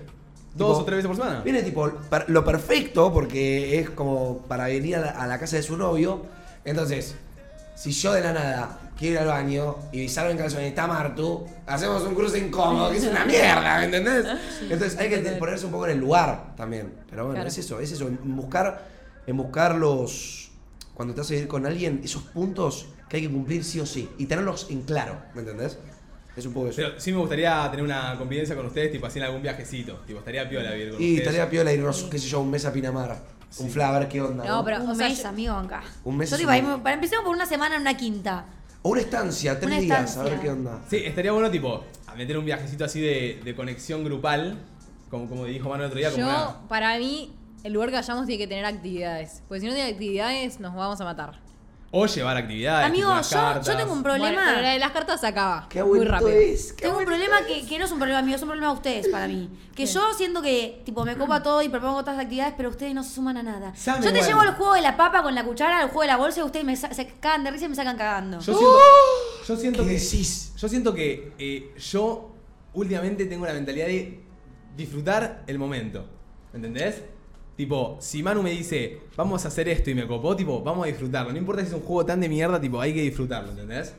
[0.53, 1.41] ¿Dos tipo, o tres veces por semana?
[1.41, 5.55] Viene tipo per- lo perfecto porque es como para venir a la, a la casa
[5.55, 6.23] de su novio.
[6.65, 7.15] Entonces,
[7.75, 10.85] si yo de la nada quiero ir al baño y salgo en calzones y está
[10.85, 14.25] Martu, hacemos un cruce incómodo, que es una mierda, ¿me entendés?
[14.69, 16.93] Entonces hay que ponerse un poco en el lugar también.
[17.09, 17.47] Pero bueno, Claro.
[17.47, 18.85] es eso, es eso, en buscar,
[19.25, 20.51] en buscar los.
[20.93, 23.85] Cuando te vas a ir con alguien, esos puntos que hay que cumplir sí o
[23.85, 24.09] sí.
[24.17, 25.79] Y tenerlos en claro, ¿me entendés?
[26.35, 26.75] Es un poco eso.
[26.75, 29.95] Pero sí me gustaría tener una convivencia con ustedes, tipo, así en algún viajecito.
[30.05, 31.19] Tipo, estaría piola vivir con y ustedes.
[31.27, 33.17] estaría piola irnos, qué sé yo, un mes a Pinamar.
[33.59, 34.43] Un fla, a ver qué onda.
[34.45, 35.81] No, pero- Un o sea, mes, yo- amigo, acá.
[36.03, 38.45] Un mes Yo un- ahí- para empezar por una semana en una quinta.
[38.81, 40.23] O una estancia, tres Una días, a estancia.
[40.33, 40.81] ver qué onda.
[40.89, 44.57] Sí, estaría bueno, tipo, a meter un viajecito así de, de conexión grupal,
[45.09, 47.95] como, como dijo Manu el otro día, como Yo, una- para mí, el lugar que
[47.95, 49.43] vayamos tiene que tener actividades.
[49.47, 51.39] Porque si no tiene actividades, nos vamos a matar.
[51.91, 52.85] O llevar actividades.
[52.87, 54.43] Amigo, tipo yo, yo tengo un Bueno, problema.
[54.49, 55.67] pero la de las cartas se acaba.
[55.69, 56.29] Qué muy rápido.
[56.29, 56.73] es.
[56.73, 57.45] qué Tengo un problema es.
[57.47, 59.49] que, que no es un problema mío, es un problema de ustedes para mí.
[59.75, 63.03] Que yo siento que, tipo, me copa todo y propongo otras actividades, pero ustedes no
[63.03, 63.73] se suman a nada.
[63.75, 64.27] Saben yo te igual.
[64.29, 66.43] llevo al juego de la papa con la cuchara, al juego de la bolsa y
[66.43, 68.39] ustedes me se cagan de risa y me sacan cagando.
[68.39, 68.77] Yo siento,
[69.47, 69.93] yo siento ¿Qué que.
[69.99, 70.53] decís?
[70.57, 72.35] Yo siento que eh, yo
[72.75, 74.21] últimamente tengo la mentalidad de
[74.77, 76.05] disfrutar el momento.
[76.53, 77.01] ¿Me entendés?
[77.59, 80.87] Tipo, si Manu me dice, vamos a hacer esto y me copó, tipo, vamos a
[80.87, 81.33] disfrutarlo.
[81.33, 83.93] No importa si es un juego tan de mierda, tipo, hay que disfrutarlo, ¿entendés?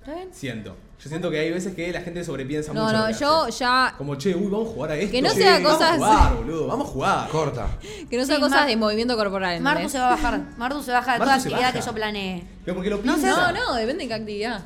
[0.00, 0.28] ¿Está bien?
[0.32, 0.74] Siento.
[0.98, 2.96] Yo siento que hay veces que la gente sobrepiensa No, mucho.
[2.96, 3.58] no, que yo hace.
[3.58, 3.94] ya.
[3.98, 5.12] Como, che, uy, vamos a jugar a esto.
[5.12, 6.66] Que no sea Vamos cosas- a jugar, boludo.
[6.68, 7.28] Vamos a jugar.
[7.28, 7.68] Corta.
[8.08, 9.60] Que no sean Sí, cosas Mar- de movimiento corporal.
[9.60, 10.40] Martu se va a bajar.
[10.56, 11.72] Martu se baja de Martu toda actividad baja.
[11.74, 12.44] que yo planeé.
[12.64, 13.20] Pero porque lo No piensa.
[13.46, 14.64] sé, No, no, depende de qué actividad.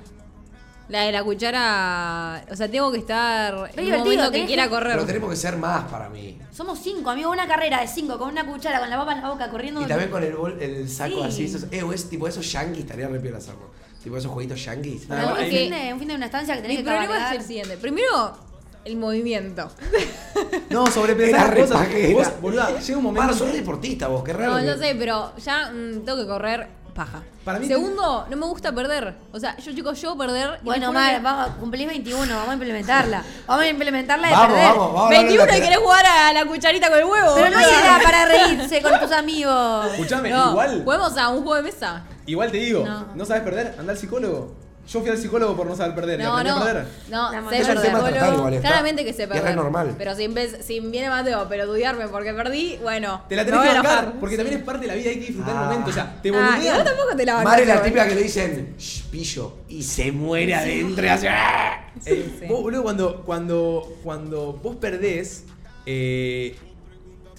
[0.90, 2.44] La de la cuchara.
[2.50, 4.92] O sea, tengo que estar en un divertido, momento que quiera que- correr.
[4.94, 6.36] Pero tenemos que ser más para mí.
[6.52, 9.30] Somos cinco, amigo, una carrera de cinco con una cuchara, con la papa en la
[9.30, 9.80] boca, corriendo.
[9.82, 11.22] Y también con el, bol- el saco Sí.
[11.22, 11.44] así.
[11.44, 13.70] Esos, eh, es tipo esos yankees, estaría re piola hacerlo.
[14.02, 15.02] Tipo esos jueguitos yankees.
[15.08, 17.30] Pero No, un, fin de, un fin de una estancia que tenés Mi que problema
[17.32, 17.76] es el siguiente.
[17.76, 18.36] Primero,
[18.84, 19.70] el movimiento.
[20.70, 21.88] No, sobrepensar cosas.
[22.12, 23.26] Vos, boluda, llega un momento.
[23.26, 24.52] Para, sos deportista vos, qué raro.
[24.54, 27.22] No, que- yo sé, pero ya mm, tengo que correr paja.
[27.44, 29.14] Para mí- Segundo, no me gusta perder.
[29.32, 30.60] O sea, yo chicos, yo perder.
[30.62, 33.22] Bueno, Mar, que- vamos, cumplís 21, vamos a implementarla.
[33.46, 34.68] Vamos a implementarla de Vamos, perder.
[34.68, 35.00] vamos, vamos.
[35.00, 37.34] a hablar 21 y querés jugar a la cucharita con el huevo.
[37.34, 39.86] Pero no hay edad para reírse con tus amigos.
[39.92, 40.82] Escuchame, No, igual.
[40.84, 42.02] Juguemos a un juego de mesa.
[42.26, 43.06] Igual te digo, No.
[43.14, 43.24] no.
[43.24, 43.74] sabes perder?
[43.78, 44.54] Anda al psicólogo.
[44.90, 46.18] Yo fui al psicólogo por no saber perder.
[46.18, 46.56] No, no.
[46.56, 46.86] a perder.
[47.08, 48.34] No, sé un perder.
[48.34, 49.54] igual, Claramente que sé y es perder.
[49.54, 49.94] normal.
[49.96, 50.28] Pero si,
[50.62, 53.22] si viene Mateo, pero estudiarme porque perdí, bueno.
[53.28, 55.54] Te la tenés que bancar, porque también es parte de la vida, hay que disfrutar
[55.56, 55.60] Ah.
[55.60, 55.90] el momento.
[55.90, 56.84] O sea, te Ah, y vos boludean.
[56.84, 60.10] tampoco te la bancás, Mar es la típica que le dicen, "Shh, pillo, y se
[60.10, 61.28] muere adentro y hace.
[61.28, 61.88] "Ah".
[62.04, 62.46] Eh, sí.
[62.48, 65.44] Vos, boludo, cuando, cuando, cuando vos perdés,
[65.86, 66.56] eh,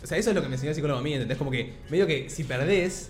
[0.01, 1.37] o sea, eso es lo que me enseñó el psicólogo a mí, ¿entendés?
[1.37, 3.09] Como que medio que si perdés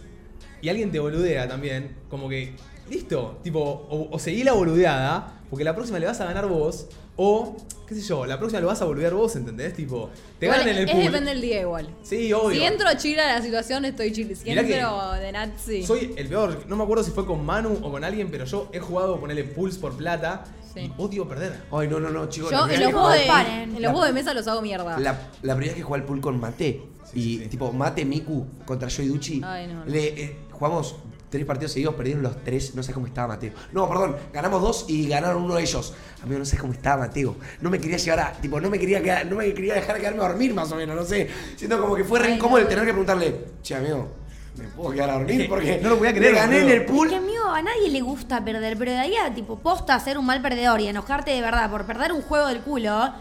[0.61, 2.53] y alguien te boludea también, como que,
[2.89, 6.87] listo, tipo, o, o seguí la boludeada, porque la próxima le vas a ganar vos,
[7.17, 7.55] o,
[7.87, 9.73] qué sé yo, la próxima lo vas a boludear vos, ¿entendés?
[9.73, 11.03] Tipo, te Igual, ganan en el es pool.
[11.05, 11.89] depende del día igual.
[12.03, 12.51] Sí, obvio.
[12.59, 14.35] Si entro chila a la situación, estoy chile.
[14.35, 15.83] Si entro de Nazi.
[15.83, 18.69] Soy el peor, no me acuerdo si fue con Manu o con alguien, pero yo
[18.71, 20.89] he jugado ponerle pulse por plata Sí.
[20.97, 21.63] y odio perder.
[21.69, 22.49] Ay, no, no, no, chicos.
[22.49, 23.25] Yo en los juegos de,
[23.63, 24.97] en los juegos de mesa los hago mierda.
[24.99, 26.81] La, la primera vez que jugué al pool con Mate
[27.13, 27.49] y Sí, sí.
[27.49, 29.85] tipo Mate Miku contra yo y Duchi, Ay, no, no.
[29.85, 30.95] le eh, jugamos
[31.29, 33.53] tres partidos seguidos, perdieron los tres, no sé cómo estaba Mateo.
[33.71, 35.93] No, perdón, ganamos dos y ganaron uno de ellos.
[36.21, 37.35] Amigo, no sé cómo estaba Mateo.
[37.61, 40.23] No me quería llevar a, tipo, no me quería quedar, no me quería dejar quedarme
[40.25, 41.29] a dormir más o menos, no sé.
[41.55, 44.09] Siento como que fue re incómodo el tener que preguntarle, che amigo,
[44.57, 45.47] ¿me puedo quedar a dormir?
[45.47, 47.07] Porque No lo podía creer, le gané en el pool.
[47.09, 50.25] Porque, amigo, a nadie le gusta perder, pero de ahí a, tipo, posta ser un
[50.25, 53.13] mal perdedor y enojarte de verdad por perder un juego del culo,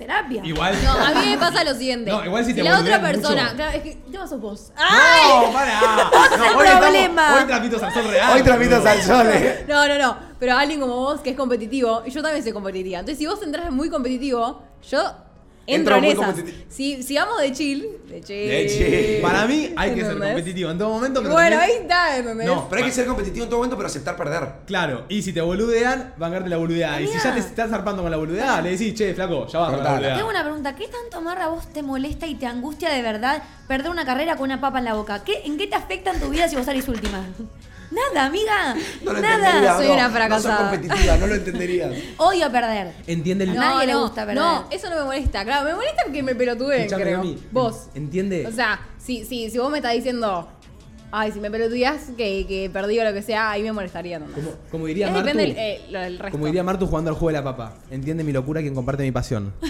[0.00, 0.42] terapia.
[0.44, 0.74] Igual.
[0.82, 2.10] No, a mí me pasa lo siguiente.
[2.10, 3.42] No, igual si te la otra persona.
[3.44, 3.54] mucho.
[3.56, 3.98] Claro, es que.
[4.10, 4.72] ¿Qué sos vos?
[4.76, 5.20] ¡Ay!
[5.46, 5.80] ¡No, para!
[5.80, 7.34] No, el hoy, estamos- problema.
[7.36, 8.32] hoy trapitos al sol real.
[8.34, 8.90] Hoy boludo.
[8.90, 9.64] al sol, eh.
[9.68, 10.16] No, no, no.
[10.40, 12.98] Pero alguien como vos que es competitivo, y yo también soy competitiva.
[13.00, 15.14] Entonces, si vos entras muy competitivo, yo
[15.74, 16.26] entro en muy esas.
[16.26, 16.64] competitivo.
[16.68, 18.48] Si, si vamos de chill, de chill.
[18.48, 19.22] De chill.
[19.22, 20.28] Para mí hay que ser ¿Entendés?
[20.34, 21.22] competitivo en todo momento.
[21.22, 22.46] Pero bueno, ahí está, ¿entendés?
[22.46, 22.68] No.
[22.68, 24.48] Pero hay que ser competitivo en todo momento, pero aceptar perder.
[24.66, 27.00] Claro, y si te boludean, bancarte la boludeada.
[27.00, 29.68] Y si ya te estás zarpando con la boludeada, le decís, che, flaco, ya vas
[29.70, 29.94] con la Cortala.
[29.96, 30.16] boludeada.
[30.16, 33.90] Tengo una pregunta, ¿qué tanto Marra vos te molesta y te angustia de verdad perder
[33.90, 35.22] una carrera con una papa en la boca?
[35.24, 37.24] ¿Qué, ¿En qué te afecta en tu vida si vos salís última?
[37.90, 38.74] Nada, amiga.
[39.04, 39.76] No lo Nada.
[39.76, 40.70] soy no, una No sos fracasada.
[40.70, 41.92] competitiva, no lo entenderías.
[42.18, 42.92] Odio perder.
[43.06, 44.36] Entiende el A nadie le gusta perder.
[44.36, 45.44] No, eso no me molesta.
[45.44, 47.20] Claro, me molesta que me pelotudeen, Escuchame, creo.
[47.20, 47.86] Emi, Vos.
[47.94, 48.46] ¿Entiende?
[48.46, 50.48] O sea, si, si, si vos me estás diciendo,
[51.10, 54.20] ay, si me pelotudeás que, que perdí o lo que sea, ahí me molestaría.
[54.20, 54.26] ¿no?
[54.26, 56.30] como, como diría Es Martu, depende el, eh, lo del resto.
[56.32, 57.74] como diría Martu jugando al juego de la papa.
[57.90, 59.52] Entiende mi locura quien comparte mi pasión.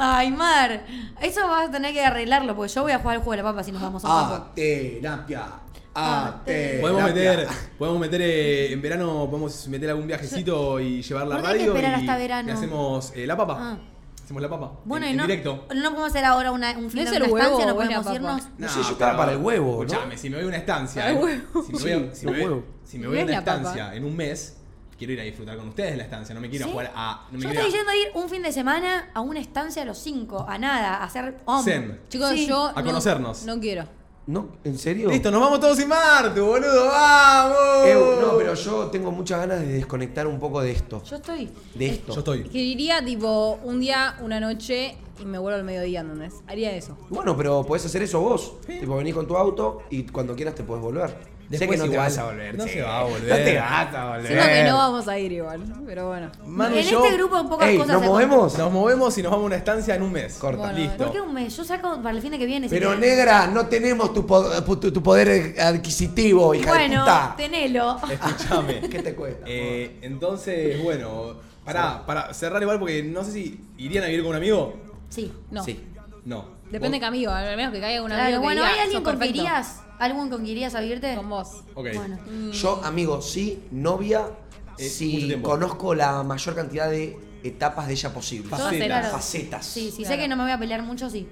[0.00, 0.84] Ay, Mar.
[1.20, 3.42] Eso vas a tener que arreglarlo, porque yo voy a jugar al juego de la
[3.50, 4.46] papa si nos vamos a un A campo.
[4.54, 5.46] terapia.
[5.94, 6.80] A Ah, terapia.
[6.80, 11.44] Podemos meter, podemos meter eh, en verano, podemos meter algún viajecito y llevar la ¿Por
[11.44, 11.74] qué hay que radio.
[11.76, 12.48] esperar y, hasta verano?
[12.48, 13.56] y hacemos eh, la papa.
[13.58, 13.78] Ah.
[14.22, 14.72] Hacemos la papa.
[14.84, 15.64] Bueno, en, y en no, directo.
[15.74, 17.72] no podemos hacer ahora una, un fin ¿No de es una el huevo estancia, no
[17.78, 18.14] o es la podemos papa?
[18.16, 18.58] irnos.
[18.58, 19.82] No sé, yo estaba para el huevo, ¿no?
[19.84, 21.10] Escuchame, si me voy a una estancia.
[21.10, 21.62] Eh, huevo.
[21.64, 22.64] Si me voy a, si me el voy- huevo.
[22.84, 23.56] si me voy a No una es la papa.
[23.56, 24.56] estancia en un mes,
[24.98, 26.34] quiero ir a disfrutar con ustedes de la estancia.
[26.34, 26.70] No me quiero ¿Sí?
[26.72, 27.26] jugar a.
[27.32, 29.20] No me Yo quiero estoy ir a- yendo a ir un fin de semana a
[29.22, 31.64] una estancia a los cinco, a nada, a hacer om.
[31.64, 31.98] Zen.
[32.10, 32.46] Chicos, Sí.
[32.46, 32.66] yo.
[32.66, 33.44] A no- conocernos.
[33.46, 33.84] No quiero.
[34.28, 34.46] ¿No?
[34.62, 35.08] ¿En serio?
[35.08, 36.84] Listo, nos vamos todos sin Martu, boludo.
[36.84, 37.86] ¡Vamos!
[37.86, 41.02] Eh, no, pero yo tengo muchas ganas de desconectar un poco de esto.
[41.02, 41.48] Yo estoy.
[41.74, 42.12] De esto.
[42.12, 42.42] Yo estoy.
[42.42, 46.34] Que iría tipo un día, una noche y me vuelvo al mediodía, ¿entendés?
[46.46, 46.94] Haría eso.
[47.08, 48.60] Bueno, pero podés hacer eso vos.
[48.66, 51.37] Tipo, venís con tu auto y cuando quieras te podés volver.
[51.56, 52.58] Sé Después que no te vas a volver.
[52.58, 53.28] no se va a volver.
[53.28, 54.26] No te vas a volver.
[54.26, 56.30] Siento que no vamos a ir igual, pero bueno.
[56.44, 58.58] Manu en yo este grupo pocas Ey, cosas ¿nos movemos?
[58.58, 60.34] nos movemos y nos vamos a una estancia en un mes.
[60.34, 60.58] Corta.
[60.58, 60.96] Bueno, Listo.
[61.04, 61.56] ¿Por qué un mes?
[61.56, 62.68] Yo saco para el fin de que viene.
[62.68, 67.34] Pero negra, no tenemos tu, po- tu, tu poder adquisitivo, hija de Bueno, puta.
[67.36, 67.96] tenelo.
[68.10, 68.80] Escúchame.
[68.90, 69.44] ¿Qué te cuesta?
[69.48, 71.34] Eh, entonces, bueno,
[71.64, 74.74] pará, para cerrar igual porque no sé si irían a vivir con un amigo.
[75.08, 75.32] Sí.
[75.50, 75.64] No.
[75.64, 75.82] Sí.
[76.24, 76.58] No.
[76.70, 77.08] Depende de ¿Vos?
[77.08, 79.12] amigo, al menos que caiga un amigo Claro, que bueno, diga, ¿hay alguien "Sos con
[79.14, 79.40] que perfecto".
[79.40, 79.80] irías?
[79.98, 81.14] ¿Alguien con que irías a vivirte?
[81.16, 81.48] Con vos.
[81.74, 81.88] Ok.
[81.94, 82.18] Bueno.
[82.52, 84.26] Yo, amigo, sí, novia,
[84.78, 85.48] Eh, mucho tiempo.
[85.50, 88.50] conozco la mayor cantidad de etapas de ella posibles.
[88.50, 88.86] Todas Facetas.
[88.86, 89.08] claro.
[89.10, 89.66] Facetas.
[89.66, 90.22] Sí, si sé Claro.
[90.22, 91.26] que no me voy a pelear mucho, sí.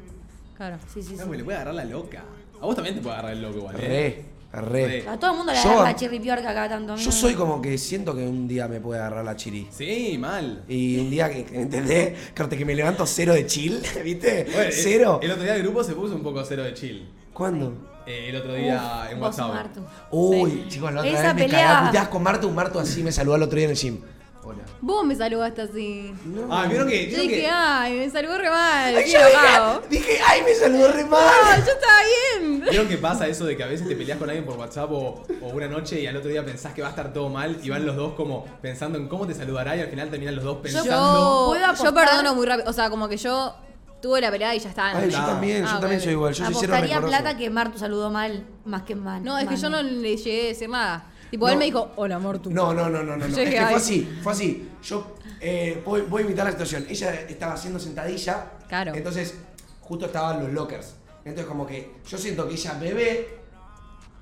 [0.57, 0.79] Claro.
[0.93, 1.23] Sí, sí, sí.
[1.25, 2.25] No, le puede agarrar la loca.
[2.61, 3.77] A vos también te puede agarrar el loco igual.
[3.79, 4.25] ¿eh?
[4.53, 4.87] Re, re.
[5.03, 5.09] Re.
[5.09, 6.95] A todo el mundo le Yo- agarra la chirripiorca acá tanto.
[6.95, 9.37] a mí Yo no- soy como que siento que un día me puede agarrar la
[9.37, 9.69] chiri.
[9.71, 10.65] Sí, mal.
[10.67, 12.33] Y un día que, que- ¿entendés?
[12.35, 14.45] Corte que me levanto cero de chill, ¿viste?
[14.45, 15.21] Bueno, eh, cero.
[15.23, 17.07] El, otro día el grupo se puso un poco cero de chill.
[17.37, 17.73] ¿Cuándo?
[18.07, 19.53] Eh, el otro día Uf, en WhatsApp.
[19.53, 19.81] Martu.
[20.11, 22.51] Uy, chicos, la otra Esa vez me cagaba puteadas con Martu.
[22.51, 24.01] Martu así me saludó el otro día en el gym.
[24.45, 24.63] Hola.
[24.81, 26.15] Vos me saludaste así.
[26.49, 27.03] Ah, vieron que.
[27.11, 28.97] Yo vieron dije, que ay, me saludó re mal.
[28.97, 31.65] Ay, yo dije, dije, ay, me saludó re No, mal.
[31.67, 31.99] yo estaba
[32.39, 32.61] bien.
[32.71, 35.25] ¿Vieron que pasa eso de que a veces te peleas con alguien por WhatsApp o,
[35.43, 37.71] o una noche y al otro día pensás que va a estar todo mal y
[37.71, 40.59] van los dos como pensando en cómo te saludará y al final terminan los dos
[40.59, 40.91] pensando.
[40.91, 42.71] Yo, ¿Puedo yo perdono muy rápido.
[42.71, 43.53] O sea, como que yo
[44.07, 44.97] tuve la pelea y ya está.
[44.97, 45.27] Ay, yo Ah.
[45.27, 46.33] también, Ah, yo también soy igual.
[46.33, 47.23] Yo soy cero Apostaría rencoroso.
[47.23, 49.23] plata que Martu saludó mal más que mal.
[49.25, 51.07] No, es que yo no le llegué a decir nada.
[51.31, 51.53] Tipo, No.
[51.53, 52.51] él me dijo, hola, amor, tú.
[52.53, 53.17] No, no, no, no, no.
[53.17, 53.27] no.
[53.27, 54.69] Yo Es dije, que fue así, fue así.
[54.85, 56.87] Yo eh, voy, voy a imitar la situación.
[56.89, 58.45] Ella estaba haciendo sentadilla.
[58.69, 58.95] Claro.
[58.95, 59.35] Entonces,
[59.81, 60.95] justo estaban los lockers.
[61.25, 63.39] Entonces, como que yo siento que ella me ve,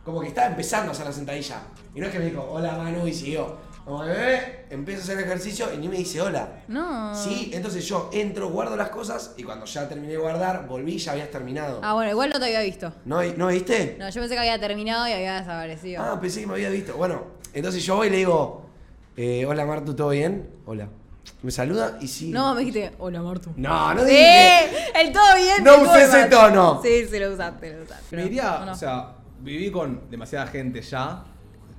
[0.03, 1.61] como que estaba empezando a hacer la sentadilla.
[1.95, 3.59] Y no es que me dijo, hola Manu, y siguió.
[3.85, 6.62] Como ve, empieza a hacer ejercicio y ni me dice hola.
[6.68, 7.14] No.
[7.14, 10.99] Sí, entonces yo entro, guardo las cosas y cuando ya terminé de guardar, volví y
[10.99, 11.80] ya habías terminado.
[11.82, 12.93] Ah, bueno, igual no te había visto.
[13.05, 13.97] ¿No, ¿No viste?
[13.99, 16.03] No, yo pensé que había terminado y había desaparecido.
[16.03, 16.95] Ah, pensé que me había visto.
[16.97, 18.64] Bueno, entonces yo voy y le digo,
[19.18, 20.49] eh, hola Martu, ¿todo bien?
[20.64, 20.89] Hola.
[21.43, 22.30] Me saluda y sí.
[22.30, 23.51] No, me dijiste, hola, amor, tú.
[23.57, 24.68] No, no Sí, dije.
[24.95, 25.62] el todo bien.
[25.62, 26.80] No usé ese tono.
[26.82, 28.16] Sí, sí, lo usaste, lo usaste.
[28.16, 31.22] Me diría, o sea, viví con demasiada gente ya.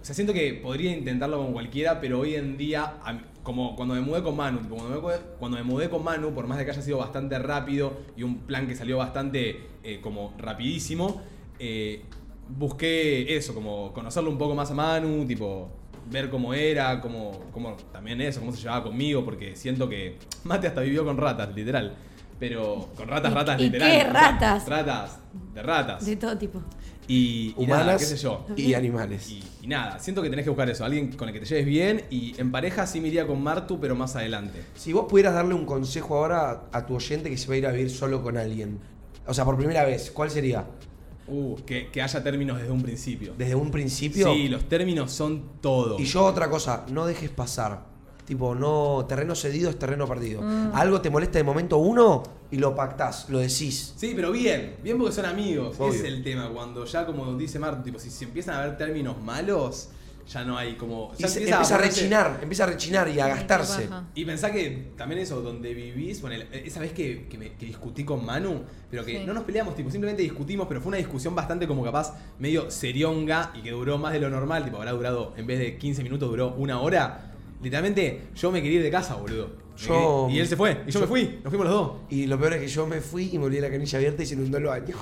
[0.06, 2.94] O sea, siento que podría intentarlo con cualquiera, pero hoy en día,
[3.42, 6.32] como cuando me mudé con Manu, tipo, cuando, me, mudé- cuando me mudé con Manu,
[6.32, 10.00] por más de que haya sido bastante rápido y un plan que salió bastante eh,
[10.04, 11.24] como rapidísimo,
[11.58, 12.04] eh,
[12.48, 15.72] busqué eso, como conocerlo un poco más a Manu, tipo,
[16.12, 20.68] ver cómo era, cómo, cómo también eso, cómo se llevaba conmigo, porque siento que Mate
[20.68, 21.96] hasta vivió con ratas, literal.
[22.40, 23.92] Pero con ratas, ¿Y- ratas, y literal.
[23.92, 24.68] qué ratas?
[24.70, 25.20] ratas,
[25.56, 26.06] de ratas.
[26.06, 26.62] De todo tipo.
[27.08, 28.46] Y, y Humanas nada, qué sé yo.
[28.56, 29.30] y animales.
[29.30, 31.66] Y, y nada, siento que tenés que buscar eso, alguien con el que te lleves
[31.66, 34.64] bien y en pareja sí me iría con Martu, pero más adelante.
[34.76, 37.58] Si vos pudieras darle un consejo ahora a, a tu oyente que se va a
[37.58, 38.80] ir a vivir solo con alguien,
[39.28, 40.66] o sea, por primera vez, ¿cuál sería?
[41.28, 43.34] Uh, que, que haya términos desde un principio.
[43.38, 44.32] ¿Desde un principio?
[44.32, 46.00] Sí, los términos son todo.
[46.00, 47.95] Y yo otra cosa, no dejes pasar.
[48.26, 50.42] Tipo, no, terreno cedido es terreno perdido.
[50.74, 53.94] Algo te molesta de momento uno y lo pactás, lo decís.
[53.96, 55.76] Sí, pero bien, bien porque son amigos.
[55.80, 55.94] Obvio.
[55.94, 59.22] Es el tema, cuando ya como dice Martu, tipo, si se empiezan a ver términos
[59.22, 59.90] malos,
[60.28, 61.12] ya no hay como...
[61.20, 63.88] Y ya se- empieza a rechinar, empieza a rechinar y a gastarse.
[64.16, 68.04] Y pensá que también eso, donde vivís, bueno, esa vez que, que me- que discutí
[68.04, 69.24] con Manu, pero que Sí.
[69.24, 73.52] no nos peleamos, tipo, simplemente discutimos, pero fue una discusión bastante como capaz medio serionga
[73.54, 76.28] y que duró más de lo normal, tipo, habrá durado, en vez de 15 minutos,
[76.28, 77.34] duró una hora.
[77.66, 79.48] Literalmente, yo me quería ir de casa, boludo.
[79.48, 81.92] Me Yo- quería- Y él se fue, y yo, me fui, nos fuimos los dos.
[82.12, 84.26] Y lo peor es que yo me fui y me olvidé la canilla abierta y
[84.28, 84.96] se inundó el baño.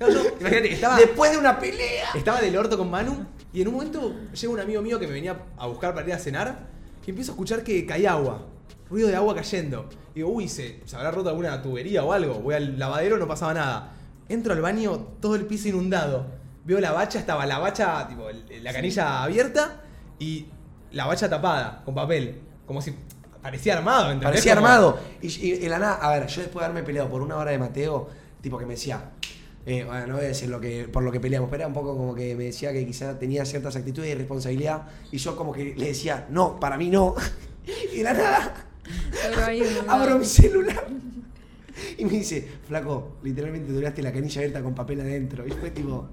[0.00, 0.06] Yo-
[0.38, 2.10] imagínate que estaba, Después de una pelea.
[2.14, 5.14] estaba del orto con Manu Y en un momento llega un amigo mío que me
[5.14, 6.68] venía a buscar para ir a cenar
[7.06, 8.46] y empiezo a escuchar que caía agua.
[8.90, 9.88] Ruido de agua cayendo.
[10.14, 12.34] Y digo, uy, ¿se, se habrá roto alguna tubería o algo.
[12.34, 13.94] Voy al lavadero, no pasaba nada.
[14.28, 16.26] Entro al baño, todo el piso inundado.
[16.64, 19.82] Veo la bacha, estaba la bacha, tipo, el- la canilla abierta
[20.20, 20.46] y
[20.92, 22.40] la bacha tapada, con papel.
[22.66, 22.94] Como si
[23.42, 24.28] parecía armado, ¿entendés?
[24.30, 24.98] Parecía Como- armado.
[25.22, 27.50] Y, y en la nada, a ver, yo después de haberme peleado por una hora
[27.50, 28.08] de Mateo,
[28.40, 29.10] tipo que me decía,
[29.66, 31.74] eh, bueno, no voy a decir lo que, por lo que peleamos, pero era un
[31.74, 34.82] poco como que me decía que quizá tenía ciertas actitudes de irresponsabilidad.
[35.12, 37.14] Y yo como que le decía, no, para mí no.
[37.92, 38.54] y de la nada,
[39.46, 40.86] ahí, abro mi celular.
[41.98, 45.46] Y me dice, flaco, literalmente duraste la canilla abierta con papel adentro.
[45.46, 46.08] Y fue tipo,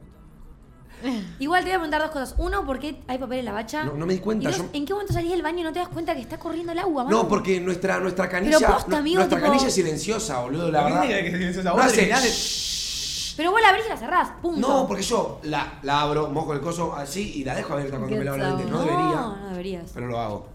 [1.40, 2.36] Igual te voy a preguntar dos cosas.
[2.38, 3.84] Uno, ¿por qué hay papel en la bacha?
[3.84, 5.64] No- no me di cuenta, Y dos, yo- ¿en qué momento salís del baño y
[5.64, 7.18] no te das cuenta que está corriendo el agua, mano?
[7.24, 10.82] no, porque nuestra, nuestra canilla, Pero posta, amigo, nuestra tipo- canilla es silenciosa, boludo, la
[10.84, 11.24] ¿Por qué verdad.
[11.24, 11.70] que silenciosa?
[11.70, 13.34] No Vos hace terminás de- shhh.
[13.38, 14.68] Pero vos la abrís y la cerrás, punto.
[14.68, 18.18] No, porque yo la, la abro, mojo el coso así y la dejo abierta cuando
[18.18, 18.58] me lavo la some.
[18.64, 18.72] lente.
[18.72, 19.92] No No, debería, no deberías.
[19.94, 20.48] pero lo hago.